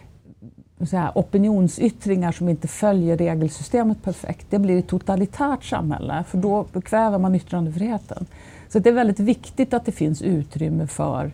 säga, 0.87 1.11
opinionsyttringar 1.15 2.31
som 2.31 2.49
inte 2.49 2.67
följer 2.67 3.17
regelsystemet 3.17 4.03
perfekt. 4.03 4.47
Det 4.49 4.59
blir 4.59 4.79
ett 4.79 4.87
totalitärt 4.87 5.63
samhälle, 5.63 6.23
för 6.27 6.37
då 6.37 6.65
bekvävar 6.73 7.19
man 7.19 7.35
yttrandefriheten. 7.35 8.25
Så 8.69 8.79
det 8.79 8.89
är 8.89 8.93
väldigt 8.93 9.19
viktigt 9.19 9.73
att 9.73 9.85
det 9.85 9.91
finns 9.91 10.21
utrymme 10.21 10.87
för 10.87 11.31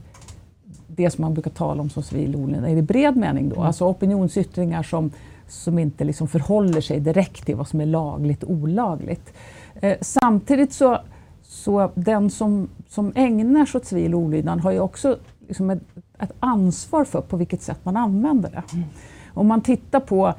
det 0.88 1.10
som 1.10 1.22
man 1.22 1.34
brukar 1.34 1.52
tala 1.52 1.82
om 1.82 1.90
som 1.90 2.04
civil 2.04 2.36
olydnad 2.36 2.72
i 2.72 2.82
bred 2.82 3.18
mening. 3.18 3.50
Då. 3.50 3.56
Mm. 3.56 3.68
Alltså 3.68 3.86
opinionsyttringar 3.86 4.84
som, 4.84 5.12
som 5.48 5.80
inte 5.80 6.04
liksom 6.04 6.28
förhåller 6.28 6.82
sig 6.82 7.00
direkt 7.00 7.46
till 7.46 7.56
vad 7.56 7.68
som 7.68 7.82
är 7.82 7.86
lagligt 7.86 8.44
och 8.44 8.52
olagligt. 8.52 9.34
Eh, 9.76 9.98
samtidigt 10.02 10.74
så, 10.74 10.98
så 11.44 11.92
den 11.96 12.30
som, 12.30 12.70
som 12.88 13.12
ägnar 13.16 13.66
sig 13.66 13.80
åt 13.80 13.86
civil 13.86 14.16
olydnad 14.16 14.60
har 14.60 14.72
ju 14.72 14.80
också 14.80 15.18
liksom 15.48 15.70
ett, 15.70 15.82
ett 16.20 16.34
ansvar 16.40 17.06
för 17.06 17.22
på 17.22 17.38
vilket 17.38 17.62
sätt 17.62 17.80
man 17.84 17.98
använder 17.98 18.50
det. 18.50 18.64
Mm. 18.74 18.86
Om 19.34 19.48
man 19.48 19.62
tittar 19.62 20.00
på 20.00 20.28
eh, 20.28 20.34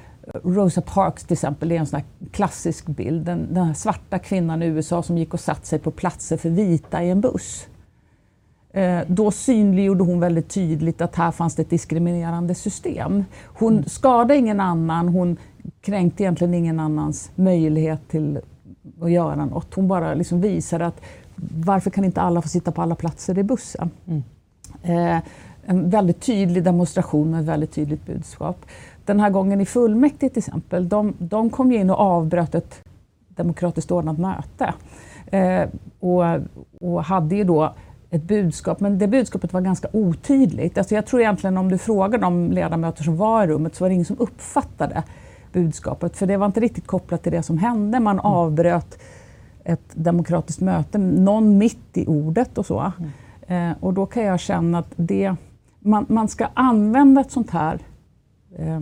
Rosa 0.45 0.81
Parks 0.81 1.25
till 1.25 1.33
exempel, 1.33 1.69
det 1.69 1.77
är 1.77 1.81
en 1.81 1.87
sån 1.87 2.01
klassisk 2.33 2.87
bild. 2.87 3.27
Den, 3.27 3.55
den 3.55 3.67
här 3.67 3.75
svarta 3.75 4.19
kvinnan 4.19 4.63
i 4.63 4.67
USA 4.67 5.03
som 5.03 5.19
gick 5.19 5.35
och 5.35 5.41
satte 5.41 5.67
sig 5.67 5.79
på 5.79 5.91
platser 5.91 6.37
för 6.37 6.49
vita 6.49 7.03
i 7.03 7.11
en 7.11 7.21
buss. 7.21 7.67
Eh, 8.73 9.01
då 9.07 9.31
synliggjorde 9.31 10.05
hon 10.05 10.21
väldigt 10.21 10.49
tydligt 10.49 11.01
att 11.01 11.17
här 11.17 11.31
fanns 11.31 11.55
det 11.55 11.63
ett 11.63 11.71
diskriminerande 11.71 12.55
system. 12.55 13.25
Hon 13.45 13.73
mm. 13.73 13.85
skadade 13.85 14.37
ingen 14.37 14.61
annan, 14.61 15.09
hon 15.09 15.37
kränkte 15.81 16.23
egentligen 16.23 16.55
ingen 16.55 16.81
annans 16.81 17.31
möjlighet 17.35 18.09
till 18.09 18.41
att 19.03 19.11
göra 19.11 19.45
något. 19.45 19.75
Hon 19.75 19.89
bara 19.89 20.15
liksom 20.15 20.41
visade 20.41 20.87
att 20.87 21.01
varför 21.55 21.91
kan 21.91 22.05
inte 22.05 22.21
alla 22.21 22.43
få 22.43 22.49
sitta 22.49 22.73
på 22.73 22.83
alla 22.83 22.95
platser 22.95 23.39
i 23.39 23.43
bussen? 23.43 23.91
Mm. 24.07 24.23
Eh, 24.83 25.23
en 25.71 25.91
väldigt 25.91 26.21
tydlig 26.21 26.65
demonstration 26.65 27.31
med 27.31 27.41
ett 27.41 27.47
väldigt 27.47 27.73
tydligt 27.73 28.07
budskap. 28.07 28.67
Den 29.05 29.21
här 29.21 29.31
gången 29.31 29.61
i 29.61 29.67
fullmäktige 29.67 30.29
till 30.31 30.39
exempel, 30.39 30.89
de, 30.89 31.15
de 31.19 31.50
kom 31.50 31.73
in 31.73 31.91
och 31.91 32.00
avbröt 32.00 32.55
ett 32.55 32.83
demokratiskt 33.29 33.91
ordnat 33.91 34.19
möte. 34.19 34.75
Eh, 35.27 35.69
och, 36.00 36.25
och 36.81 37.05
hade 37.05 37.37
ju 37.37 37.45
då 37.45 37.75
ett 38.11 38.23
budskap, 38.23 38.81
men 38.81 38.99
det 38.99 39.09
budskapet 39.09 39.53
var 39.53 39.61
ganska 39.61 39.89
otydligt. 39.93 40.79
Alltså 40.79 40.95
jag 40.95 41.07
tror 41.07 41.21
egentligen 41.21 41.59
om 41.59 41.69
du 41.69 41.79
frågar 41.79 42.19
de 42.19 42.53
ledamöter 42.53 43.05
som 43.05 43.17
var 43.17 43.45
i 43.45 43.47
rummet 43.47 43.75
så 43.75 43.85
var 43.85 43.89
det 43.89 43.95
ingen 43.95 44.05
som 44.05 44.19
uppfattade 44.19 45.03
budskapet, 45.53 46.17
för 46.17 46.27
det 46.27 46.37
var 46.37 46.47
inte 46.47 46.61
riktigt 46.61 46.87
kopplat 46.87 47.23
till 47.23 47.33
det 47.33 47.43
som 47.43 47.59
hände. 47.59 48.00
Man 48.00 48.15
mm. 48.15 48.27
avbröt 48.27 48.99
ett 49.65 49.91
demokratiskt 49.95 50.61
möte, 50.61 50.99
någon 50.99 51.59
mitt 51.59 51.97
i 51.97 52.07
ordet 52.07 52.59
och 52.59 52.67
så. 52.67 52.93
Mm. 52.99 53.71
Eh, 53.71 53.77
och 53.81 53.95
då 53.95 54.07
kan 54.07 54.23
jag 54.23 54.41
känna 54.41 54.79
att 54.79 54.93
det 54.97 55.37
man, 55.81 56.07
man 56.09 56.29
ska 56.29 56.49
använda 56.55 57.21
ett 57.21 57.31
sånt 57.31 57.51
här 57.51 57.79
eh, 58.57 58.81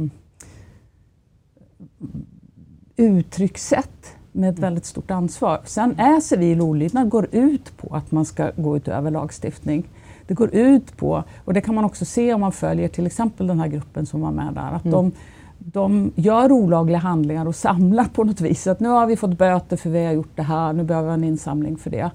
uttryckssätt 2.97 4.17
med 4.33 4.51
ett 4.51 4.59
väldigt 4.59 4.85
stort 4.85 5.11
ansvar. 5.11 5.61
Sen 5.65 5.99
är 5.99 6.21
civil 6.21 6.61
olydnad 6.61 7.09
går 7.09 7.29
ut 7.33 7.77
på 7.77 7.95
att 7.97 8.13
man 8.13 8.25
ska 8.25 8.51
gå 8.57 8.77
utöver 8.77 9.11
lagstiftning. 9.11 9.89
Det 10.27 10.35
går 10.35 10.55
ut 10.55 10.97
på, 10.97 11.25
och 11.45 11.55
det 11.55 11.61
kan 11.61 11.75
man 11.75 11.85
också 11.85 12.05
se 12.05 12.35
om 12.35 12.41
man 12.41 12.53
följer 12.53 12.89
till 12.89 13.07
exempel 13.07 13.47
den 13.47 13.61
här 13.61 13.69
gruppen 13.69 14.07
som 14.07 14.21
var 14.21 14.31
med 14.31 14.55
där, 14.55 14.73
att 14.73 14.85
mm. 14.85 14.93
de, 14.93 15.13
de 15.59 16.13
gör 16.15 16.53
olagliga 16.53 16.99
handlingar 16.99 17.47
och 17.47 17.55
samlar 17.55 18.05
på 18.05 18.25
något 18.25 18.41
vis. 18.41 18.67
Att 18.67 18.81
nu 18.81 18.89
har 18.89 19.07
vi 19.07 19.17
fått 19.17 19.39
böter 19.39 19.77
för 19.77 19.91
vi 19.91 20.05
har 20.05 20.13
gjort 20.13 20.37
det 20.37 20.43
här, 20.43 20.73
nu 20.73 20.85
behöver 20.85 21.09
vi 21.09 21.15
en 21.15 21.25
insamling 21.25 21.77
för 21.77 21.91
det. 21.91 22.11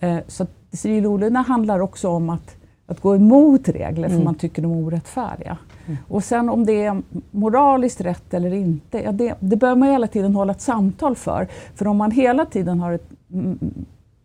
Eh, 0.00 0.18
så 0.26 0.46
civil 0.72 1.06
olydnad 1.06 1.46
handlar 1.46 1.80
också 1.80 2.08
om 2.08 2.30
att 2.30 2.59
att 2.90 3.00
gå 3.00 3.16
emot 3.16 3.68
regler 3.68 4.08
för 4.08 4.14
mm. 4.14 4.24
man 4.24 4.34
tycker 4.34 4.62
de 4.62 4.72
är 4.72 4.86
orättfärdiga. 4.86 5.58
Mm. 5.86 5.98
Och 6.08 6.24
sen 6.24 6.48
om 6.48 6.66
det 6.66 6.84
är 6.84 7.02
moraliskt 7.30 8.00
rätt 8.00 8.34
eller 8.34 8.52
inte, 8.52 9.02
ja, 9.02 9.12
det, 9.12 9.34
det 9.40 9.56
bör 9.56 9.74
man 9.74 9.88
hela 9.88 10.06
tiden 10.06 10.34
hålla 10.34 10.52
ett 10.52 10.60
samtal 10.60 11.16
för. 11.16 11.48
För 11.74 11.86
om 11.86 11.96
man 11.96 12.10
hela 12.10 12.46
tiden 12.46 12.80
har, 12.80 12.92
ett, 12.92 13.08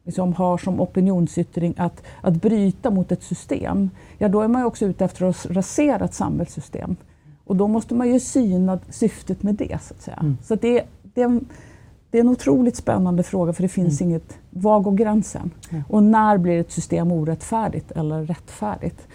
liksom 0.04 0.34
har 0.34 0.58
som 0.58 0.82
opinionsyttring 0.82 1.74
att, 1.78 2.04
att 2.22 2.34
bryta 2.34 2.92
mot 2.92 3.12
ett 3.12 3.24
system, 3.24 3.90
ja 4.18 4.28
då 4.28 4.42
är 4.42 4.48
man 4.48 4.64
också 4.64 4.86
ute 4.86 5.06
efter 5.06 5.26
att 5.26 5.46
rasera 5.46 6.06
ett 6.06 6.14
samhällssystem. 6.14 6.96
Och 7.46 7.56
då 7.56 7.68
måste 7.68 7.94
man 7.94 8.14
ju 8.14 8.20
syna 8.20 8.80
syftet 8.90 9.44
med 9.44 9.56
det. 9.56 9.78
Så 9.82 9.94
att 9.94 10.02
säga. 10.02 10.18
Mm. 10.18 10.38
Så 10.44 10.56
det, 10.56 10.84
det, 11.02 11.40
det 12.16 12.20
är 12.20 12.24
en 12.24 12.30
otroligt 12.30 12.76
spännande 12.76 13.24
fråga 13.24 13.54
för 13.54 13.62
det 13.62 13.70
finns 13.70 14.02
mm. 14.02 14.10
inget, 14.10 14.38
var 14.50 14.80
går 14.80 14.92
gränsen? 14.92 15.52
Ja. 15.70 15.78
Och 15.90 16.04
när 16.04 16.38
blir 16.38 16.60
ett 16.60 16.72
system 16.72 17.12
orättfärdigt 17.12 17.92
eller 17.92 18.24
rättfärdigt? 18.24 19.08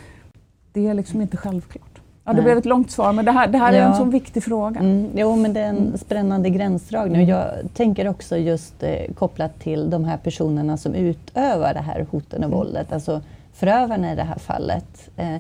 Det 0.73 0.88
är 0.88 0.95
liksom 0.95 1.21
inte 1.21 1.37
självklart. 1.37 2.00
Ja, 2.25 2.33
det 2.33 2.37
Nej. 2.37 2.45
blev 2.45 2.59
ett 2.59 2.64
långt 2.64 2.90
svar, 2.90 3.12
men 3.12 3.25
det 3.25 3.33
här, 3.33 3.49
det 3.49 3.59
här 3.59 3.73
ja. 3.73 3.78
är 3.78 3.87
en 3.87 3.97
så 3.97 4.04
viktig 4.04 4.45
fråga. 4.45 4.80
Mm, 4.80 5.09
jo, 5.14 5.37
men 5.37 5.52
det 5.52 5.61
är 5.61 5.69
en 5.69 5.78
mm. 5.78 5.99
spännande 5.99 6.50
gränsdragning. 6.50 7.23
Mm. 7.23 7.28
Jag 7.28 7.75
tänker 7.75 8.09
också 8.09 8.37
just 8.37 8.83
eh, 8.83 9.14
kopplat 9.14 9.61
till 9.61 9.90
de 9.90 10.04
här 10.04 10.16
personerna 10.16 10.76
som 10.76 10.95
utövar 10.95 11.75
det 11.75 11.80
här 11.80 12.07
hoten 12.11 12.38
och 12.38 12.50
mm. 12.50 12.59
våldet, 12.59 12.92
alltså 12.92 13.21
förövarna 13.52 14.12
i 14.12 14.16
det 14.16 14.23
här 14.23 14.38
fallet. 14.38 15.11
Eh, 15.16 15.37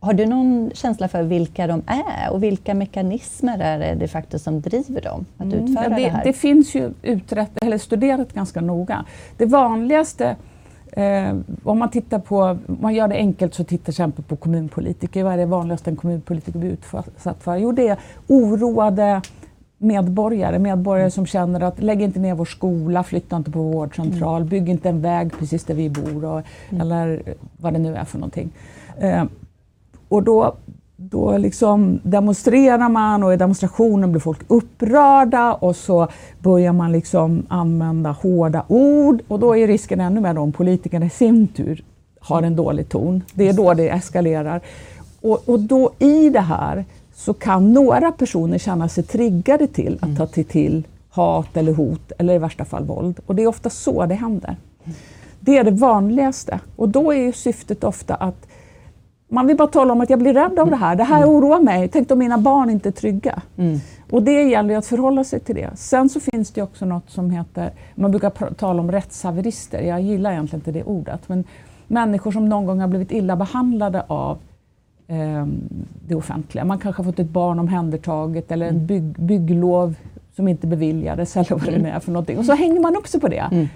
Har 0.00 0.12
du 0.12 0.26
någon 0.26 0.70
känsla 0.74 1.08
för 1.08 1.22
vilka 1.22 1.66
de 1.66 1.82
är 1.86 2.32
och 2.32 2.42
vilka 2.42 2.74
mekanismer 2.74 3.58
är 3.58 3.78
det 3.78 3.94
de 3.94 4.08
facto 4.08 4.38
som 4.38 4.60
driver 4.60 5.00
dem 5.00 5.26
att 5.36 5.52
mm, 5.52 5.64
utföra 5.64 5.84
ja, 5.84 5.90
det, 5.90 5.96
det, 5.96 6.08
här? 6.08 6.24
Det 6.24 6.32
finns 6.32 6.74
ju 6.74 6.92
utrett, 7.02 7.50
eller 7.62 7.78
studerat 7.78 8.32
ganska 8.32 8.60
noga. 8.60 9.04
Det 9.36 9.46
vanligaste 9.46 10.36
Eh, 10.92 11.34
om 11.64 11.78
man 11.78 11.90
tittar 11.90 12.18
på, 12.18 12.40
om 12.42 12.78
man 12.80 12.94
gör 12.94 13.08
det 13.08 13.14
enkelt 13.14 13.54
så 13.54 13.64
tittar 13.64 13.90
exempel 13.90 14.24
på 14.24 14.36
kommunpolitiker. 14.36 15.24
Vad 15.24 15.32
är 15.32 15.36
det 15.36 15.46
vanligaste 15.46 15.90
en 15.90 15.96
kommunpolitiker 15.96 16.58
blir 16.58 16.70
utsatt 16.70 17.42
för? 17.42 17.56
Jo, 17.56 17.72
det 17.72 17.88
är 17.88 17.98
oroade 18.26 19.22
medborgare, 19.78 20.58
medborgare 20.58 21.10
som 21.10 21.26
känner 21.26 21.60
att 21.60 21.82
lägg 21.82 22.02
inte 22.02 22.20
ner 22.20 22.34
vår 22.34 22.44
skola, 22.44 23.02
flytta 23.02 23.36
inte 23.36 23.50
på 23.50 23.62
vårdcentral, 23.62 24.36
mm. 24.36 24.48
bygg 24.48 24.68
inte 24.68 24.88
en 24.88 25.00
väg 25.00 25.38
precis 25.38 25.64
där 25.64 25.74
vi 25.74 25.90
bor 25.90 26.24
och, 26.24 26.42
mm. 26.68 26.80
eller 26.80 27.22
vad 27.56 27.72
det 27.72 27.78
nu 27.78 27.96
är 27.96 28.04
för 28.04 28.18
någonting. 28.18 28.50
Eh, 28.98 29.24
och 30.08 30.22
då, 30.22 30.54
då 30.96 31.38
liksom 31.38 32.00
demonstrerar 32.02 32.88
man 32.88 33.22
och 33.22 33.34
i 33.34 33.36
demonstrationen 33.36 34.12
blir 34.12 34.20
folk 34.20 34.40
upprörda 34.48 35.54
och 35.54 35.76
så 35.76 36.08
börjar 36.38 36.72
man 36.72 36.92
liksom 36.92 37.46
använda 37.48 38.10
hårda 38.10 38.64
ord 38.68 39.22
och 39.28 39.38
då 39.38 39.56
är 39.56 39.66
risken 39.66 40.00
ännu 40.00 40.20
mer 40.20 40.38
om 40.38 40.52
politikerna 40.52 41.06
i 41.06 41.10
sin 41.10 41.46
tur 41.46 41.84
har 42.20 42.42
en 42.42 42.56
dålig 42.56 42.88
ton. 42.88 43.22
Det 43.34 43.48
är 43.48 43.52
då 43.52 43.74
det 43.74 43.88
eskalerar. 43.88 44.60
Och, 45.20 45.48
och 45.48 45.60
då 45.60 45.90
i 45.98 46.30
det 46.30 46.40
här 46.40 46.84
så 47.14 47.34
kan 47.34 47.72
några 47.72 48.12
personer 48.12 48.58
känna 48.58 48.88
sig 48.88 49.04
triggade 49.04 49.66
till 49.66 49.94
att 49.94 50.02
mm. 50.02 50.16
ta 50.16 50.26
till, 50.26 50.44
till 50.44 50.86
hat 51.10 51.56
eller 51.56 51.72
hot 51.72 52.12
eller 52.18 52.34
i 52.34 52.38
värsta 52.38 52.64
fall 52.64 52.84
våld. 52.84 53.20
Och 53.26 53.34
det 53.34 53.42
är 53.42 53.46
ofta 53.46 53.70
så 53.70 54.06
det 54.06 54.14
händer. 54.14 54.56
Det 55.40 55.58
är 55.58 55.64
det 55.64 55.70
vanligaste. 55.70 56.60
Och 56.76 56.88
då 56.88 57.14
är 57.14 57.32
syftet 57.32 57.84
ofta 57.84 58.14
att 58.14 58.47
man 59.28 59.46
vill 59.46 59.56
bara 59.56 59.68
tala 59.68 59.92
om 59.92 60.00
att 60.00 60.10
jag 60.10 60.18
blir 60.18 60.34
rädd 60.34 60.58
av 60.58 60.70
det 60.70 60.76
här. 60.76 60.96
Det 60.96 61.04
här 61.04 61.22
mm. 61.22 61.28
oroar 61.28 61.60
mig. 61.60 61.88
Tänk 61.88 62.10
om 62.10 62.18
mina 62.18 62.38
barn 62.38 62.70
inte 62.70 62.88
är 62.88 62.92
trygga. 62.92 63.42
Mm. 63.56 63.78
Och 64.10 64.22
det 64.22 64.42
gäller 64.42 64.76
att 64.76 64.86
förhålla 64.86 65.24
sig 65.24 65.40
till 65.40 65.54
det. 65.54 65.70
Sen 65.74 66.08
så 66.08 66.20
finns 66.20 66.50
det 66.50 66.62
också 66.62 66.84
något 66.84 67.10
som 67.10 67.30
heter, 67.30 67.70
man 67.94 68.10
brukar 68.10 68.30
tala 68.54 68.82
om 68.82 68.92
rättshaverister. 68.92 69.82
Jag 69.82 70.00
gillar 70.00 70.32
egentligen 70.32 70.60
inte 70.60 70.72
det 70.72 70.84
ordet. 70.84 71.28
Men 71.28 71.44
människor 71.86 72.32
som 72.32 72.48
någon 72.48 72.66
gång 72.66 72.80
har 72.80 72.88
blivit 72.88 73.12
illa 73.12 73.36
behandlade 73.36 74.02
av 74.06 74.38
eh, 75.06 75.46
det 76.08 76.14
offentliga. 76.14 76.64
Man 76.64 76.78
kanske 76.78 77.02
har 77.02 77.04
fått 77.04 77.18
ett 77.18 77.30
barn 77.30 77.58
omhändertaget 77.58 78.52
eller 78.52 78.66
en 78.66 78.74
mm. 78.74 78.86
bygg, 78.86 79.20
bygglov 79.20 79.94
som 80.36 80.48
inte 80.48 80.66
beviljades 80.66 81.36
eller 81.36 81.50
vad 81.50 81.64
det 81.64 81.78
nu 81.78 81.88
är 81.88 82.00
för 82.00 82.12
någonting. 82.12 82.38
Och 82.38 82.44
så 82.44 82.52
hänger 82.52 82.80
man 82.80 82.96
upp 82.96 83.08
sig 83.08 83.20
på 83.20 83.28
det. 83.28 83.48
Mm. 83.50 83.68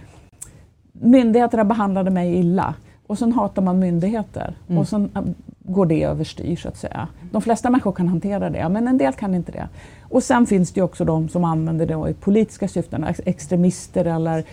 Myndigheterna 0.92 1.64
behandlade 1.64 2.10
mig 2.10 2.34
illa. 2.34 2.74
Och 3.12 3.18
sen 3.18 3.32
hatar 3.32 3.62
man 3.62 3.78
myndigheter 3.78 4.54
mm. 4.68 4.78
och 4.78 4.88
sen 4.88 5.10
äh, 5.14 5.22
går 5.58 5.86
det 5.86 6.02
överstyr 6.04 6.56
så 6.56 6.68
att 6.68 6.76
säga. 6.76 7.08
De 7.32 7.42
flesta 7.42 7.70
människor 7.70 7.92
kan 7.92 8.08
hantera 8.08 8.50
det, 8.50 8.68
men 8.68 8.88
en 8.88 8.98
del 8.98 9.12
kan 9.12 9.34
inte 9.34 9.52
det. 9.52 9.68
Och 10.02 10.22
sen 10.22 10.46
finns 10.46 10.72
det 10.72 10.82
också 10.82 11.04
de 11.04 11.28
som 11.28 11.44
använder 11.44 11.86
det 11.86 12.10
i 12.10 12.14
politiska 12.14 12.68
syften, 12.68 13.06
extremister 13.24 14.04
eller, 14.04 14.44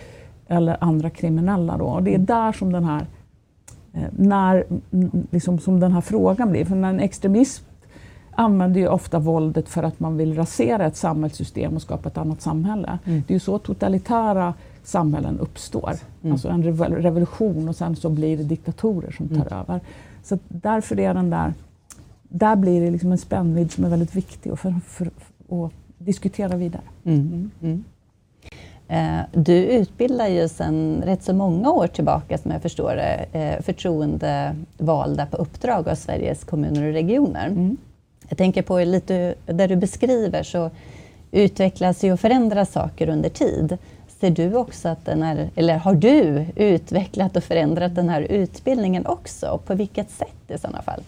eller 0.48 0.76
andra 0.80 1.10
kriminella. 1.10 1.76
Då. 1.78 1.84
Och 1.84 2.02
det 2.02 2.10
är 2.10 2.14
mm. 2.14 2.26
där 2.26 2.52
som 2.52 2.72
den 2.72 2.84
här, 2.84 3.06
eh, 3.92 4.02
när, 4.10 4.64
liksom, 5.30 5.58
som 5.58 5.80
den 5.80 5.92
här 5.92 6.00
frågan 6.00 6.50
blir. 6.50 6.64
För 6.64 6.76
när 6.76 6.90
en 6.90 7.00
extremist 7.00 7.62
använder 8.30 8.80
ju 8.80 8.88
ofta 8.88 9.18
våldet 9.18 9.68
för 9.68 9.82
att 9.82 10.00
man 10.00 10.16
vill 10.16 10.34
rasera 10.34 10.86
ett 10.86 10.96
samhällssystem 10.96 11.76
och 11.76 11.82
skapa 11.82 12.08
ett 12.08 12.18
annat 12.18 12.42
samhälle. 12.42 12.98
Mm. 13.04 13.22
Det 13.26 13.32
är 13.32 13.36
ju 13.36 13.40
så 13.40 13.58
totalitära 13.58 14.54
samhällen 14.84 15.38
uppstår. 15.38 15.92
Mm. 16.22 16.32
Alltså 16.32 16.48
en 16.48 16.62
revolution 17.02 17.68
och 17.68 17.76
sen 17.76 17.96
så 17.96 18.08
blir 18.08 18.36
det 18.36 18.42
diktatorer 18.42 19.10
som 19.10 19.28
tar 19.28 19.34
mm. 19.36 19.58
över. 19.58 19.80
Så 20.22 20.38
därför 20.48 21.00
är 21.00 21.14
den 21.14 21.30
där, 21.30 21.54
där 22.22 22.56
blir 22.56 22.80
det 22.80 22.90
liksom 22.90 23.12
en 23.12 23.18
spännvidd 23.18 23.72
som 23.72 23.84
är 23.84 23.88
väldigt 23.88 24.14
viktig 24.14 24.58
för, 24.58 24.74
för, 24.86 25.10
för 25.48 25.66
att 25.66 25.72
diskutera 25.98 26.56
vidare. 26.56 26.82
Mm. 27.04 27.20
mm. 27.20 27.50
mm. 27.62 27.84
Eh, 28.90 29.20
du 29.32 29.64
utbildar 29.64 30.28
ju 30.28 30.48
sedan 30.48 31.02
rätt 31.04 31.22
så 31.22 31.34
många 31.34 31.70
år 31.70 31.86
tillbaka, 31.86 32.38
som 32.38 32.50
jag 32.50 32.62
förstår 32.62 32.96
det, 32.96 33.26
eh, 33.32 33.62
förtroendevalda 33.62 35.26
på 35.26 35.36
uppdrag 35.36 35.88
av 35.88 35.94
Sveriges 35.94 36.44
kommuner 36.44 36.86
och 36.86 36.92
regioner. 36.92 37.46
Mm. 37.46 37.76
Jag 38.28 38.38
tänker 38.38 38.62
på 38.62 38.78
lite 38.78 39.34
där 39.46 39.68
du 39.68 39.76
beskriver 39.76 40.42
så 40.42 40.70
utvecklas 41.30 42.04
ju 42.04 42.12
och 42.12 42.20
förändras 42.20 42.72
saker 42.72 43.08
under 43.08 43.28
tid. 43.28 43.78
Ser 44.20 44.30
du 44.30 44.54
också 44.54 44.88
att 44.88 45.04
den 45.04 45.22
är, 45.22 45.50
eller 45.54 45.78
har 45.78 45.94
du 45.94 46.46
utvecklat 46.56 47.36
och 47.36 47.44
förändrat 47.44 47.94
den 47.94 48.08
här 48.08 48.22
utbildningen 48.22 49.06
också? 49.06 49.60
På 49.66 49.74
vilket 49.74 50.10
sätt 50.10 50.36
i 50.48 50.58
sådana 50.58 50.82
fall? 50.82 51.02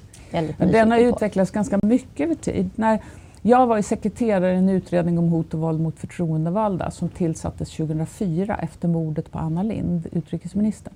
Den 0.59 0.91
har 0.91 0.99
utvecklats 0.99 1.51
ganska 1.51 1.79
mycket 1.83 2.25
över 2.25 2.35
tid. 2.35 2.71
När 2.75 3.03
jag 3.43 3.67
var 3.67 3.83
sekreterare 3.83 4.55
i 4.55 4.57
en 4.57 4.69
utredning 4.69 5.19
om 5.19 5.29
hot 5.29 5.55
och 5.55 5.61
våld 5.61 5.81
mot 5.81 5.99
förtroendevalda 5.99 6.91
som 6.91 7.09
tillsattes 7.09 7.71
2004 7.71 8.57
efter 8.57 8.89
mordet 8.89 9.31
på 9.33 9.39
Anna 9.39 9.63
Lind, 9.63 10.07
utrikesministern. 10.13 10.95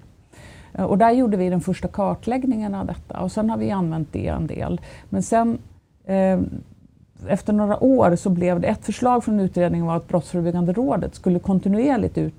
Eh, 0.75 0.85
och 0.85 0.99
där 0.99 1.11
gjorde 1.11 1.37
vi 1.37 1.51
den 1.51 1.61
första 1.61 1.89
kartläggningen 1.89 2.75
av 2.75 2.87
detta 2.87 3.21
och 3.21 3.33
sen 3.33 3.51
har 3.51 3.57
vi 3.57 3.71
använt 3.71 4.13
det 4.13 4.29
en 4.29 4.47
del. 4.47 4.81
Men 5.09 5.23
sen 5.23 5.59
eh, 6.05 6.41
efter 7.29 7.53
några 7.53 7.85
år 7.85 8.17
så 8.17 8.31
blev 8.31 8.61
det 8.61 8.67
ett 8.67 8.85
förslag 8.85 9.25
från 9.25 9.41
utredningen 9.41 9.87
var 9.87 9.97
att 9.97 10.09
Brottsförebyggande 10.09 10.73
rådet 10.73 11.15
skulle 11.15 11.39
kontinuerligt 11.39 12.19
ut, 12.19 12.35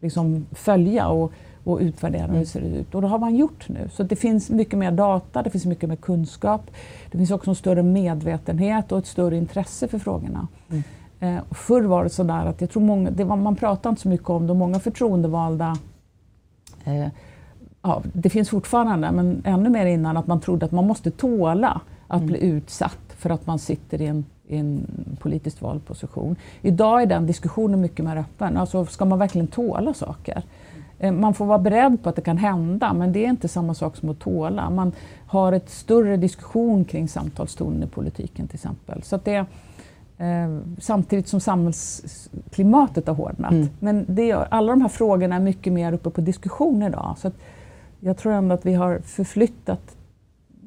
liksom 0.00 0.46
följa 0.52 1.08
och, 1.08 1.32
och 1.64 1.78
utvärdera 1.80 2.26
hur 2.26 2.38
det 2.38 2.46
ser 2.46 2.60
ut. 2.60 2.94
Och 2.94 3.02
det 3.02 3.08
har 3.08 3.18
man 3.18 3.36
gjort 3.36 3.68
nu. 3.68 3.88
Så 3.92 4.02
det 4.02 4.16
finns 4.16 4.50
mycket 4.50 4.78
mer 4.78 4.90
data, 4.90 5.42
det 5.42 5.50
finns 5.50 5.66
mycket 5.66 5.88
mer 5.88 5.96
kunskap. 5.96 6.70
Det 7.10 7.18
finns 7.18 7.30
också 7.30 7.50
en 7.50 7.56
större 7.56 7.82
medvetenhet 7.82 8.92
och 8.92 8.98
ett 8.98 9.06
större 9.06 9.36
intresse 9.36 9.88
för 9.88 9.98
frågorna. 9.98 10.48
Mm. 10.70 10.82
Eh, 11.20 11.42
förr 11.50 11.82
var 11.82 12.04
det 12.04 12.10
sådär 12.10 12.46
att 12.46 12.60
jag 12.60 12.70
tror 12.70 12.82
många, 12.82 13.10
det 13.10 13.24
var, 13.24 13.36
man 13.36 13.56
pratade 13.56 13.88
inte 13.88 14.02
så 14.02 14.08
mycket 14.08 14.30
om 14.30 14.46
det, 14.46 14.54
många 14.54 14.80
förtroendevalda 14.80 15.76
eh, 16.84 17.08
ja, 17.82 18.02
det 18.12 18.30
finns 18.30 18.50
fortfarande, 18.50 19.12
men 19.12 19.42
ännu 19.44 19.70
mer 19.70 19.86
innan, 19.86 20.16
att 20.16 20.26
man 20.26 20.40
trodde 20.40 20.66
att 20.66 20.72
man 20.72 20.86
måste 20.86 21.10
tåla 21.10 21.80
att 22.08 22.20
mm. 22.20 22.26
bli 22.26 22.44
utsatt 22.44 23.01
för 23.22 23.30
att 23.30 23.46
man 23.46 23.58
sitter 23.58 24.02
i 24.02 24.06
en, 24.06 24.24
i 24.46 24.56
en 24.56 24.86
politiskt 25.20 25.62
vald 25.62 25.84
position. 25.86 26.36
Idag 26.62 27.02
är 27.02 27.06
den 27.06 27.26
diskussionen 27.26 27.80
mycket 27.80 28.04
mer 28.04 28.16
öppen. 28.16 28.56
Alltså, 28.56 28.86
ska 28.86 29.04
man 29.04 29.18
verkligen 29.18 29.46
tåla 29.46 29.94
saker? 29.94 30.42
Eh, 30.98 31.12
man 31.12 31.34
får 31.34 31.46
vara 31.46 31.58
beredd 31.58 32.02
på 32.02 32.08
att 32.08 32.16
det 32.16 32.22
kan 32.22 32.38
hända, 32.38 32.92
men 32.92 33.12
det 33.12 33.24
är 33.24 33.28
inte 33.28 33.48
samma 33.48 33.74
sak 33.74 33.96
som 33.96 34.08
att 34.08 34.18
tåla. 34.18 34.70
Man 34.70 34.92
har 35.26 35.52
ett 35.52 35.70
större 35.70 36.16
diskussion 36.16 36.84
kring 36.84 37.08
samtalstonen 37.08 37.82
i 37.82 37.86
politiken 37.86 38.46
till 38.46 38.56
exempel. 38.56 39.02
Så 39.02 39.20
det, 39.24 39.36
eh, 40.18 40.58
samtidigt 40.78 41.28
som 41.28 41.40
samhällsklimatet 41.40 43.06
har 43.06 43.14
hårdnat. 43.14 43.52
Mm. 43.52 43.68
Men 43.78 44.04
det, 44.08 44.32
alla 44.32 44.72
de 44.72 44.80
här 44.80 44.88
frågorna 44.88 45.36
är 45.36 45.40
mycket 45.40 45.72
mer 45.72 45.92
uppe 45.92 46.10
på 46.10 46.20
diskussion 46.20 46.82
idag. 46.82 47.14
Så 47.18 47.30
jag 48.00 48.16
tror 48.16 48.32
ändå 48.32 48.54
att 48.54 48.66
vi 48.66 48.74
har 48.74 48.98
förflyttat 48.98 49.96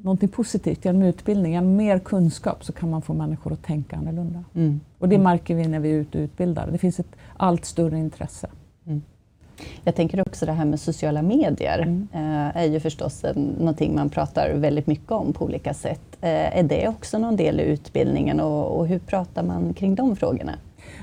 någonting 0.02 0.28
positivt 0.28 0.84
genom 0.84 1.02
utbildningen. 1.02 1.76
Mer 1.76 1.98
kunskap 1.98 2.64
så 2.64 2.72
kan 2.72 2.90
man 2.90 3.02
få 3.02 3.14
människor 3.14 3.52
att 3.52 3.62
tänka 3.62 3.96
annorlunda. 3.96 4.44
Mm. 4.54 4.80
Och 4.98 5.08
det 5.08 5.14
mm. 5.14 5.24
märker 5.24 5.54
vi 5.54 5.68
när 5.68 5.80
vi 5.80 5.90
är 5.90 5.94
ute 5.94 6.18
och 6.18 6.22
utbildar. 6.22 6.68
Det 6.72 6.78
finns 6.78 7.00
ett 7.00 7.16
allt 7.36 7.64
större 7.64 7.98
intresse. 7.98 8.48
Mm. 8.86 9.02
Jag 9.84 9.94
tänker 9.94 10.20
också 10.20 10.46
det 10.46 10.52
här 10.52 10.64
med 10.64 10.80
sociala 10.80 11.22
medier 11.22 11.78
mm. 11.78 12.08
eh, 12.12 12.56
är 12.56 12.64
ju 12.64 12.80
förstås 12.80 13.24
en, 13.24 13.42
någonting 13.58 13.94
man 13.94 14.10
pratar 14.10 14.54
väldigt 14.54 14.86
mycket 14.86 15.10
om 15.10 15.32
på 15.32 15.44
olika 15.44 15.74
sätt. 15.74 16.16
Eh, 16.20 16.58
är 16.58 16.62
det 16.62 16.88
också 16.88 17.18
någon 17.18 17.36
del 17.36 17.60
i 17.60 17.62
utbildningen 17.62 18.40
och, 18.40 18.78
och 18.78 18.86
hur 18.86 18.98
pratar 18.98 19.42
man 19.42 19.74
kring 19.74 19.94
de 19.94 20.16
frågorna? 20.16 20.52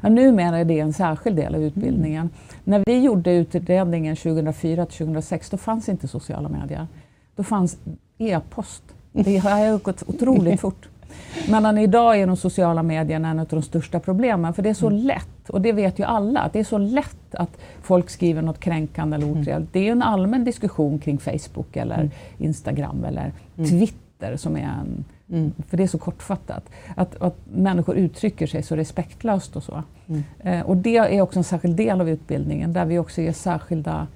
Ja, 0.01 0.09
numera 0.09 0.57
är 0.57 0.65
det 0.65 0.79
en 0.79 0.93
särskild 0.93 1.35
del 1.35 1.55
av 1.55 1.63
utbildningen. 1.63 2.21
Mm. 2.21 2.31
När 2.63 2.83
vi 2.85 2.99
gjorde 2.99 3.31
utredningen 3.31 4.15
2004 4.15 4.85
till 4.85 4.97
2006 4.97 5.49
då 5.49 5.57
fanns 5.57 5.89
inte 5.89 6.07
sociala 6.07 6.49
medier. 6.49 6.87
Då 7.35 7.43
fanns 7.43 7.77
e-post. 8.17 8.83
Det 9.11 9.37
har 9.37 9.77
gått 9.77 10.03
otroligt 10.07 10.59
fort. 10.59 10.89
Men 11.49 11.77
idag 11.77 12.19
är 12.19 12.27
de 12.27 12.37
sociala 12.37 12.83
medierna 12.83 13.29
en 13.29 13.39
av 13.39 13.47
de 13.47 13.61
största 13.61 13.99
problemen, 13.99 14.53
för 14.53 14.63
det 14.63 14.69
är 14.69 14.73
så 14.73 14.87
mm. 14.87 14.99
lätt, 14.99 15.49
och 15.49 15.61
det 15.61 15.71
vet 15.71 15.99
ju 15.99 16.03
alla, 16.03 16.39
att 16.39 16.53
det 16.53 16.59
är 16.59 16.63
så 16.63 16.77
lätt 16.77 17.35
att 17.35 17.57
folk 17.81 18.09
skriver 18.09 18.41
något 18.41 18.59
kränkande 18.59 19.15
eller 19.15 19.31
otrevligt. 19.31 19.49
Mm. 19.49 19.67
Det 19.71 19.79
är 19.79 19.83
ju 19.83 19.91
en 19.91 20.01
allmän 20.01 20.43
diskussion 20.43 20.99
kring 20.99 21.17
Facebook 21.17 21.75
eller 21.75 21.95
mm. 21.95 22.11
Instagram 22.37 23.03
eller. 23.03 23.33
Twitter 23.55 24.37
som 24.37 24.57
är 24.57 24.61
en 24.61 25.05
Mm. 25.33 25.51
För 25.67 25.77
det 25.77 25.83
är 25.83 25.87
så 25.87 25.97
kortfattat. 25.97 26.69
Att, 26.95 27.21
att 27.21 27.37
människor 27.53 27.95
uttrycker 27.95 28.47
sig 28.47 28.63
så 28.63 28.75
respektlöst 28.75 29.55
och 29.55 29.63
så. 29.63 29.83
Mm. 30.07 30.23
Eh, 30.39 30.65
och 30.65 30.77
det 30.77 30.97
är 30.97 31.21
också 31.21 31.39
en 31.39 31.43
särskild 31.43 31.75
del 31.75 32.01
av 32.01 32.09
utbildningen 32.09 32.73
där 32.73 32.85
vi 32.85 32.99
också 32.99 33.21
ger 33.21 33.33
särskilda 33.33 34.07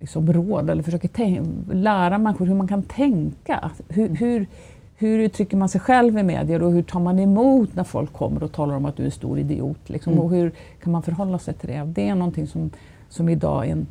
liksom, 0.00 0.32
råd 0.32 0.70
eller 0.70 0.82
försöker 0.82 1.42
lära 1.74 2.18
människor 2.18 2.46
hur 2.46 2.54
man 2.54 2.68
kan 2.68 2.82
tänka. 2.82 3.70
Hur, 3.88 4.06
mm. 4.06 4.16
hur, 4.16 4.46
hur 4.96 5.18
uttrycker 5.18 5.56
man 5.56 5.68
sig 5.68 5.80
själv 5.80 6.18
i 6.18 6.22
medier 6.22 6.62
och 6.62 6.72
hur 6.72 6.82
tar 6.82 7.00
man 7.00 7.18
emot 7.18 7.74
när 7.74 7.84
folk 7.84 8.12
kommer 8.12 8.42
och 8.42 8.52
talar 8.52 8.74
om 8.74 8.84
att 8.84 8.96
du 8.96 9.02
är 9.02 9.06
en 9.06 9.12
stor 9.12 9.38
idiot? 9.38 9.88
Liksom, 9.88 10.12
mm. 10.12 10.24
Och 10.24 10.30
hur 10.30 10.52
kan 10.82 10.92
man 10.92 11.02
förhålla 11.02 11.38
sig 11.38 11.54
till 11.54 11.68
det? 11.68 11.84
Det 11.84 12.08
är 12.08 12.14
någonting 12.14 12.46
som, 12.46 12.70
som 13.08 13.28
idag 13.28 13.66
är 13.66 13.72
en, 13.72 13.86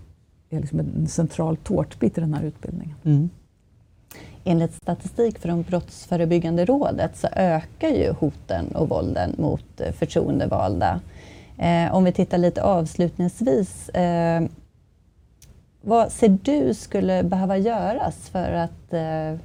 är 0.49 0.59
liksom 0.59 0.79
en 0.79 1.07
central 1.07 1.57
tårtbit 1.57 2.17
i 2.17 2.21
den 2.21 2.33
här 2.33 2.43
utbildningen. 2.43 2.95
Mm. 3.03 3.29
enligt 4.43 4.73
statistik 4.73 5.39
från 5.39 5.63
Brottsförebyggande 5.63 6.65
rådet 6.65 7.17
så 7.17 7.27
ökar 7.31 7.89
ju 7.89 8.11
hoten 8.11 8.67
och 8.67 8.89
vålden 8.89 9.35
mot 9.37 9.81
eh, 9.81 9.91
förtroendevalda. 9.91 10.99
Eh, 11.57 11.95
om 11.95 12.03
vi 12.03 12.11
tittar 12.11 12.37
lite 12.37 12.63
avslutningsvis. 12.63 13.89
Eh, 13.89 14.43
vad 15.86 16.12
ser 16.12 16.38
du 16.43 16.74
skulle 16.74 17.24
behöva 17.24 17.58
göras 17.58 18.30
för 18.30 18.52
att 18.52 18.93
eh, 18.93 19.39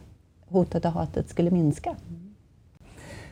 hotet 0.48 0.84
och 0.84 0.92
hatet 0.92 1.28
skulle 1.28 1.50
minska? 1.50 1.94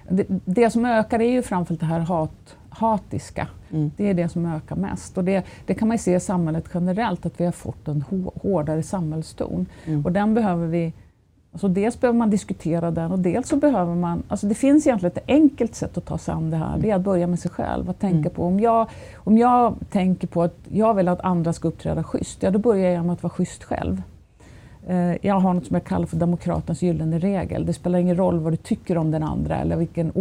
Det, 0.09 0.27
det 0.29 0.71
som 0.71 0.85
ökar 0.85 1.21
är 1.21 1.31
ju 1.31 1.43
framförallt 1.43 1.81
det 1.81 1.87
här 1.87 2.01
hat, 2.01 2.57
hatiska. 2.69 3.49
Mm. 3.71 3.91
Det 3.97 4.11
är 4.11 4.15
det 4.15 4.29
som 4.29 4.47
ökar 4.47 4.77
mest. 4.77 5.19
Och 5.19 5.25
det, 5.25 5.45
det, 5.67 5.75
kan 5.75 5.89
man 5.89 5.99
se 5.99 6.15
i 6.15 6.21
samhället 6.21 6.65
generellt, 6.75 7.27
att 7.27 7.41
vi 7.41 7.45
har 7.45 7.53
fått 7.53 7.89
en 7.89 8.05
hårdare 8.43 8.83
samhällston. 8.83 9.67
Mm. 9.85 10.05
Och 10.05 10.13
den 10.13 10.35
behöver 10.35 10.67
vi 10.67 10.93
Alltså 11.53 11.69
dels 11.69 12.01
behöver 12.01 12.19
man 12.19 12.31
diskutera 12.31 12.91
den 12.91 13.13
och 13.13 13.19
dels 13.19 13.49
så 13.49 13.57
behöver 13.57 13.95
man... 13.95 14.23
Alltså 14.29 14.47
det 14.47 14.55
finns 14.55 14.87
egentligen 14.87 15.13
ett 15.17 15.25
enkelt 15.29 15.75
sätt 15.75 15.99
att 15.99 16.05
ta 16.05 16.19
sig 16.19 16.35
an 16.35 16.51
det 16.51 16.57
här. 16.57 16.79
Det 16.79 16.91
är 16.91 16.95
att 16.95 17.03
börja 17.03 17.27
med 17.27 17.39
sig 17.39 17.51
själv. 17.51 17.91
Att 17.91 18.01
tänka 18.01 18.19
mm. 18.19 18.31
på, 18.31 18.45
om, 18.45 18.61
jag, 18.61 18.89
om 19.17 19.39
jag 19.39 19.75
tänker 19.91 20.27
på 20.27 20.43
att 20.43 20.57
jag 20.69 20.95
vill 20.95 21.09
att 21.09 21.21
andra 21.21 21.53
ska 21.53 21.69
uppträda 21.69 22.05
schysst, 22.05 22.43
ja 22.43 22.51
då 22.51 22.59
börjar 22.59 22.91
jag 22.91 23.05
med 23.05 23.13
att 23.13 23.23
vara 23.23 23.33
schysst 23.33 23.65
själv. 23.65 24.03
Eh, 24.89 25.27
jag 25.27 25.41
har 25.41 25.55
något 25.55 25.67
som 25.67 25.75
jag 25.75 25.85
kallar 25.85 26.07
för 26.07 26.17
demokratens 26.17 26.83
gyllene 26.83 27.19
regel. 27.19 27.67
Det 27.67 27.73
spelar 27.73 27.99
ingen 27.99 28.17
roll 28.17 28.39
vad 28.39 28.53
du 28.53 28.57
tycker 28.57 28.99
om 28.99 29.11
den 29.11 29.23
andra 29.23 29.57
eller 29.57 29.77
vilken 29.77 30.13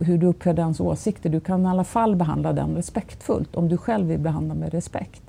hur 0.00 0.18
du 0.18 0.26
uppför 0.26 0.52
dens 0.52 0.80
åsikter. 0.80 1.30
Du 1.30 1.40
kan 1.40 1.66
i 1.66 1.68
alla 1.68 1.84
fall 1.84 2.16
behandla 2.16 2.52
den 2.52 2.74
respektfullt 2.74 3.56
om 3.56 3.68
du 3.68 3.76
själv 3.76 4.06
vill 4.06 4.18
behandla 4.18 4.54
med 4.54 4.72
respekt. 4.72 5.22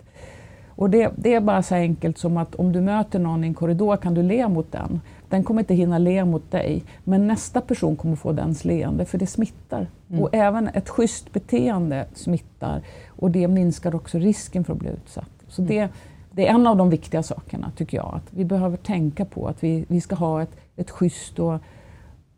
Och 0.69 0.89
det, 0.89 1.12
det, 1.15 1.34
är 1.34 1.41
bara 1.41 1.63
så 1.63 1.75
enkelt 1.75 2.17
som 2.17 2.38
att 2.38 2.55
om 2.55 2.71
du 2.71 2.81
möter 2.81 3.19
någon 3.19 3.43
i 3.43 3.47
en 3.47 3.53
korridor 3.53 3.97
kan 3.97 4.13
du 4.13 4.23
le 4.23 4.47
mot 4.47 4.71
den. 4.71 5.01
Den 5.29 5.43
kommer 5.43 5.61
inte 5.61 5.73
hinna 5.73 5.97
le 5.97 6.25
mot 6.25 6.51
dig, 6.51 6.83
men 7.03 7.27
nästa 7.27 7.61
person 7.61 7.95
kommer 7.95 8.15
få 8.15 8.31
dens 8.31 8.65
leende, 8.65 9.05
för 9.05 9.17
det 9.17 9.27
smittar. 9.27 9.88
Mm. 10.09 10.23
Och 10.23 10.29
även 10.31 10.67
ett 10.67 10.89
schysst 10.89 11.33
beteende 11.33 12.05
smittar 12.13 12.81
och 13.07 13.31
det 13.31 13.47
minskar 13.47 13.95
också 13.95 14.17
risken 14.17 14.63
för 14.63 14.73
att 14.73 14.79
bli 14.79 14.89
utsatt. 14.89 15.31
Så 15.47 15.61
mm. 15.61 15.75
det, 15.75 15.89
det 16.31 16.47
är 16.47 16.53
en 16.53 16.67
av 16.67 16.77
de 16.77 16.89
viktiga 16.89 17.23
sakerna, 17.23 17.71
tycker 17.75 17.97
jag. 17.97 18.13
Att 18.15 18.33
vi 18.33 18.45
behöver 18.45 18.77
tänka 18.77 19.25
på 19.25 19.47
att 19.47 19.63
vi, 19.63 19.85
vi 19.88 20.01
ska 20.01 20.15
ha 20.15 20.41
ett, 20.41 20.55
ett 20.75 20.91
schysst 20.91 21.39
och 21.39 21.59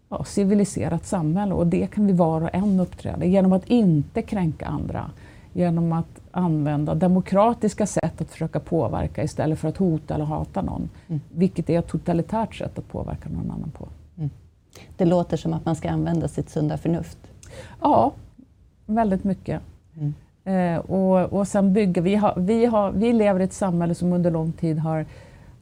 ja, 0.10 0.24
civiliserat 0.24 1.06
samhälle 1.06 1.54
och 1.54 1.68
det 1.68 1.88
kan 1.88 2.08
vi 2.08 2.14
var 2.14 2.42
och 2.42 2.50
en 2.54 2.80
uppträda 2.80 3.26
genom 3.26 3.54
att 3.54 3.66
inte 3.70 4.22
kränka 4.22 4.66
andra. 4.66 5.12
Genom 5.54 5.94
att 5.94 6.20
använda 6.38 6.96
demokratiska 6.96 7.86
sätt 7.86 8.22
att 8.22 8.32
försöka 8.32 8.60
påverka 8.60 9.24
istället 9.24 9.60
för 9.60 9.68
att 9.68 9.78
hota 9.78 10.16
eller 10.16 10.26
hata 10.26 10.62
någon. 10.62 10.90
Mm. 11.08 11.22
Vilket 11.30 11.70
är 11.70 11.80
ett 11.80 11.88
totalitärt 11.88 12.56
sätt 12.56 12.80
att 12.80 12.88
påverka 12.88 13.30
någon 13.30 13.52
annan 13.52 13.72
på. 13.72 13.88
Mm. 14.18 14.30
Det 14.98 15.06
låter 15.06 15.38
som 15.38 15.54
att 15.54 15.66
man 15.66 15.76
ska 15.76 15.90
använda 15.90 16.28
sitt 16.28 16.50
sunda 16.50 16.78
förnuft. 16.78 17.18
Ja, 17.82 18.12
väldigt 18.86 19.24
mycket. 19.24 19.62
Mm. 19.96 20.14
Eh, 20.44 20.80
och, 20.80 21.34
och 21.34 21.48
sen 21.48 21.74
bygga, 21.74 22.02
vi, 22.02 22.16
har, 22.16 22.34
vi, 22.38 22.66
har, 22.66 22.92
vi 22.92 23.14
lever 23.14 23.40
i 23.40 23.44
ett 23.44 23.54
samhälle 23.54 23.96
som 23.96 24.14
under 24.14 24.32
lång 24.32 24.52
tid 24.52 24.80
har, 24.80 25.06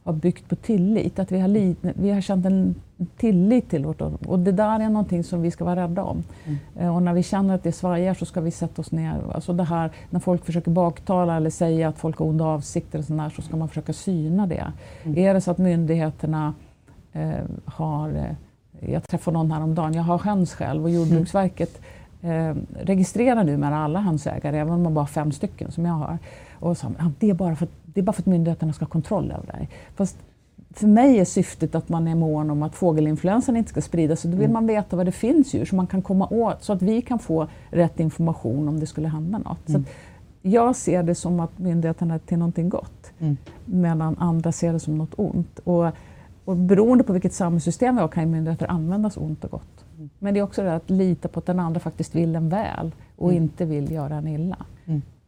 har 0.06 0.12
byggt 0.12 0.48
på 0.48 0.56
tillit. 0.56 1.18
Att 1.18 1.32
vi 1.32 1.40
har, 1.40 1.74
vi 2.00 2.10
har 2.10 2.20
känt 2.20 2.46
en 2.46 2.74
tillit 3.16 3.70
till 3.70 3.84
vårt 3.84 4.00
Och 4.00 4.38
det 4.38 4.52
där 4.52 4.80
är 4.80 4.88
någonting 4.88 5.24
som 5.24 5.42
vi 5.42 5.50
ska 5.50 5.64
vara 5.64 5.82
rädda 5.82 6.02
om. 6.02 6.22
Mm. 6.44 6.58
Eh, 6.76 6.96
och 6.96 7.02
när 7.02 7.14
vi 7.14 7.22
känner 7.22 7.54
att 7.54 7.62
det 7.62 7.72
svajar 7.72 8.14
så 8.14 8.26
ska 8.26 8.40
vi 8.40 8.50
sätta 8.50 8.82
oss 8.82 8.92
ner. 8.92 9.20
Alltså 9.34 9.52
det 9.52 9.64
här, 9.64 9.90
när 10.10 10.20
folk 10.20 10.44
försöker 10.44 10.70
baktala 10.70 11.36
eller 11.36 11.50
säga 11.50 11.88
att 11.88 11.98
folk 11.98 12.18
har 12.18 12.26
onda 12.26 12.44
avsikter 12.44 12.98
och 12.98 13.04
sådär, 13.04 13.32
så 13.36 13.42
ska 13.42 13.56
man 13.56 13.68
försöka 13.68 13.92
syna 13.92 14.46
det. 14.46 14.72
Mm. 15.02 15.18
Är 15.18 15.34
det 15.34 15.40
så 15.40 15.50
att 15.50 15.58
myndigheterna 15.58 16.54
eh, 17.12 17.44
har... 17.64 18.08
Eh, 18.08 18.90
jag 18.92 19.02
träffade 19.02 19.36
någon 19.36 19.50
häromdagen, 19.50 19.94
jag 19.94 20.02
har 20.02 20.18
höns 20.18 20.54
själv 20.54 20.84
och 20.84 20.90
Jordbruksverket 20.90 21.80
eh, 22.22 22.54
registrerar 22.82 23.44
numera 23.44 23.76
alla 23.76 24.00
hönsägare, 24.00 24.58
även 24.58 24.72
om 24.72 24.82
man 24.82 24.94
bara 24.94 25.00
har 25.00 25.06
fem 25.06 25.32
stycken 25.32 25.72
som 25.72 25.84
jag 25.84 25.92
har. 25.92 26.18
Och 26.60 26.76
så, 26.76 26.86
ja, 26.98 27.10
det, 27.18 27.30
är 27.30 27.34
bara 27.34 27.56
för, 27.56 27.68
det 27.96 28.00
är 28.00 28.02
bara 28.02 28.12
för 28.12 28.22
att 28.22 28.26
myndigheterna 28.26 28.72
ska 28.72 28.84
ha 28.84 28.90
kontroll 28.90 29.30
över 29.30 29.46
dig. 29.46 29.68
Fast 29.94 30.16
för 30.70 30.86
mig 30.86 31.18
är 31.18 31.24
syftet 31.24 31.74
att 31.74 31.88
man 31.88 32.08
är 32.08 32.14
mån 32.14 32.50
om 32.50 32.62
att 32.62 32.74
fågelinfluensan 32.74 33.56
inte 33.56 33.70
ska 33.70 33.80
spridas. 33.80 34.20
Så 34.20 34.28
då 34.28 34.36
vill 34.36 34.44
mm. 34.44 34.52
man 34.52 34.66
veta 34.66 34.96
vad 34.96 35.06
det 35.06 35.12
finns 35.12 35.54
djur 35.54 35.64
så 35.64 35.76
man 35.76 35.86
kan 35.86 36.02
komma 36.02 36.28
åt, 36.30 36.64
så 36.64 36.72
att 36.72 36.82
vi 36.82 37.02
kan 37.02 37.18
få 37.18 37.48
rätt 37.70 38.00
information 38.00 38.68
om 38.68 38.80
det 38.80 38.86
skulle 38.86 39.08
hända 39.08 39.38
något. 39.38 39.68
Mm. 39.68 39.84
Så 39.84 39.90
jag 40.42 40.76
ser 40.76 41.02
det 41.02 41.14
som 41.14 41.40
att 41.40 41.58
myndigheterna 41.58 42.14
är 42.14 42.18
till 42.18 42.38
någonting 42.38 42.68
gott, 42.68 43.12
mm. 43.18 43.36
medan 43.64 44.16
andra 44.18 44.52
ser 44.52 44.72
det 44.72 44.80
som 44.80 44.98
något 44.98 45.14
ont. 45.16 45.58
Och, 45.58 45.86
och 46.44 46.56
beroende 46.56 47.04
på 47.04 47.12
vilket 47.12 47.32
samhällssystem 47.32 47.94
vi 47.94 48.00
har 48.00 48.08
kan 48.08 48.30
myndigheter 48.30 48.70
användas 48.70 49.16
ont 49.16 49.44
och 49.44 49.50
gott. 49.50 49.84
Mm. 49.96 50.10
Men 50.18 50.34
det 50.34 50.40
är 50.40 50.44
också 50.44 50.62
det 50.62 50.74
att 50.74 50.90
lita 50.90 51.28
på 51.28 51.38
att 51.38 51.46
den 51.46 51.60
andra 51.60 51.80
faktiskt 51.80 52.14
vill 52.14 52.36
en 52.36 52.48
väl 52.48 52.94
och 53.16 53.30
mm. 53.30 53.42
inte 53.42 53.64
vill 53.64 53.92
göra 53.92 54.16
en 54.16 54.28
illa. 54.28 54.56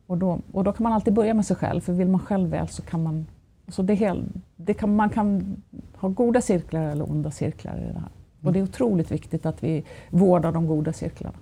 Och, 0.09 0.18
då, 0.18 0.38
och 0.53 0.64
då 0.64 0.73
kan 0.73 0.83
man 0.85 0.92
alltid 0.92 1.14
börja 1.14 1.35
med 1.35 1.47
sig 1.47 1.57
själv, 1.57 1.81
för 1.81 1.92
vill 1.92 2.09
man 2.09 2.21
själv 2.21 2.51
väl 2.51 2.68
så 2.68 2.83
kan 2.83 3.03
man 3.03 3.27
så 3.68 3.83
det 3.83 3.94
hel, 3.94 4.25
det 4.57 4.75
kan, 4.75 4.97
man 4.97 5.11
kan 5.11 5.57
ha 5.97 6.09
goda 6.09 6.40
cirklar 6.40 6.83
eller 6.83 7.11
onda 7.11 7.31
cirklar 7.31 7.79
i 7.79 7.92
det 7.92 7.99
här. 7.99 8.09
Och 8.42 8.53
det 8.53 8.59
är 8.59 8.62
otroligt 8.62 9.11
viktigt 9.11 9.47
att 9.47 9.64
vi 9.64 9.85
vårdar 10.11 10.53
de 10.53 10.66
goda 10.66 10.92
cirklarna. 10.92 11.37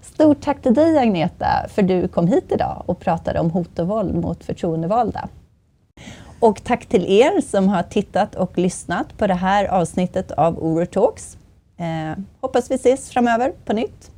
Stort 0.00 0.40
tack 0.40 0.62
till 0.62 0.74
dig 0.74 0.98
Agneta 0.98 1.66
för 1.68 1.82
att 1.82 1.88
du 1.88 2.08
kom 2.08 2.26
hit 2.26 2.52
idag 2.52 2.82
och 2.86 3.00
pratade 3.00 3.40
om 3.40 3.50
hot 3.50 3.78
och 3.78 3.88
våld 3.88 4.14
mot 4.14 4.44
förtroendevalda. 4.44 5.28
Och 6.40 6.64
tack 6.64 6.86
till 6.86 7.04
er 7.06 7.40
som 7.40 7.68
har 7.68 7.82
tittat 7.82 8.34
och 8.34 8.58
lyssnat 8.58 9.18
på 9.18 9.26
det 9.26 9.34
här 9.34 9.64
avsnittet 9.64 10.30
av 10.30 10.58
Over 10.58 10.84
Talks. 10.84 11.38
Eh, 11.76 12.22
hoppas 12.40 12.70
vi 12.70 12.74
ses 12.74 13.10
framöver 13.10 13.52
på 13.64 13.72
nytt. 13.72 14.10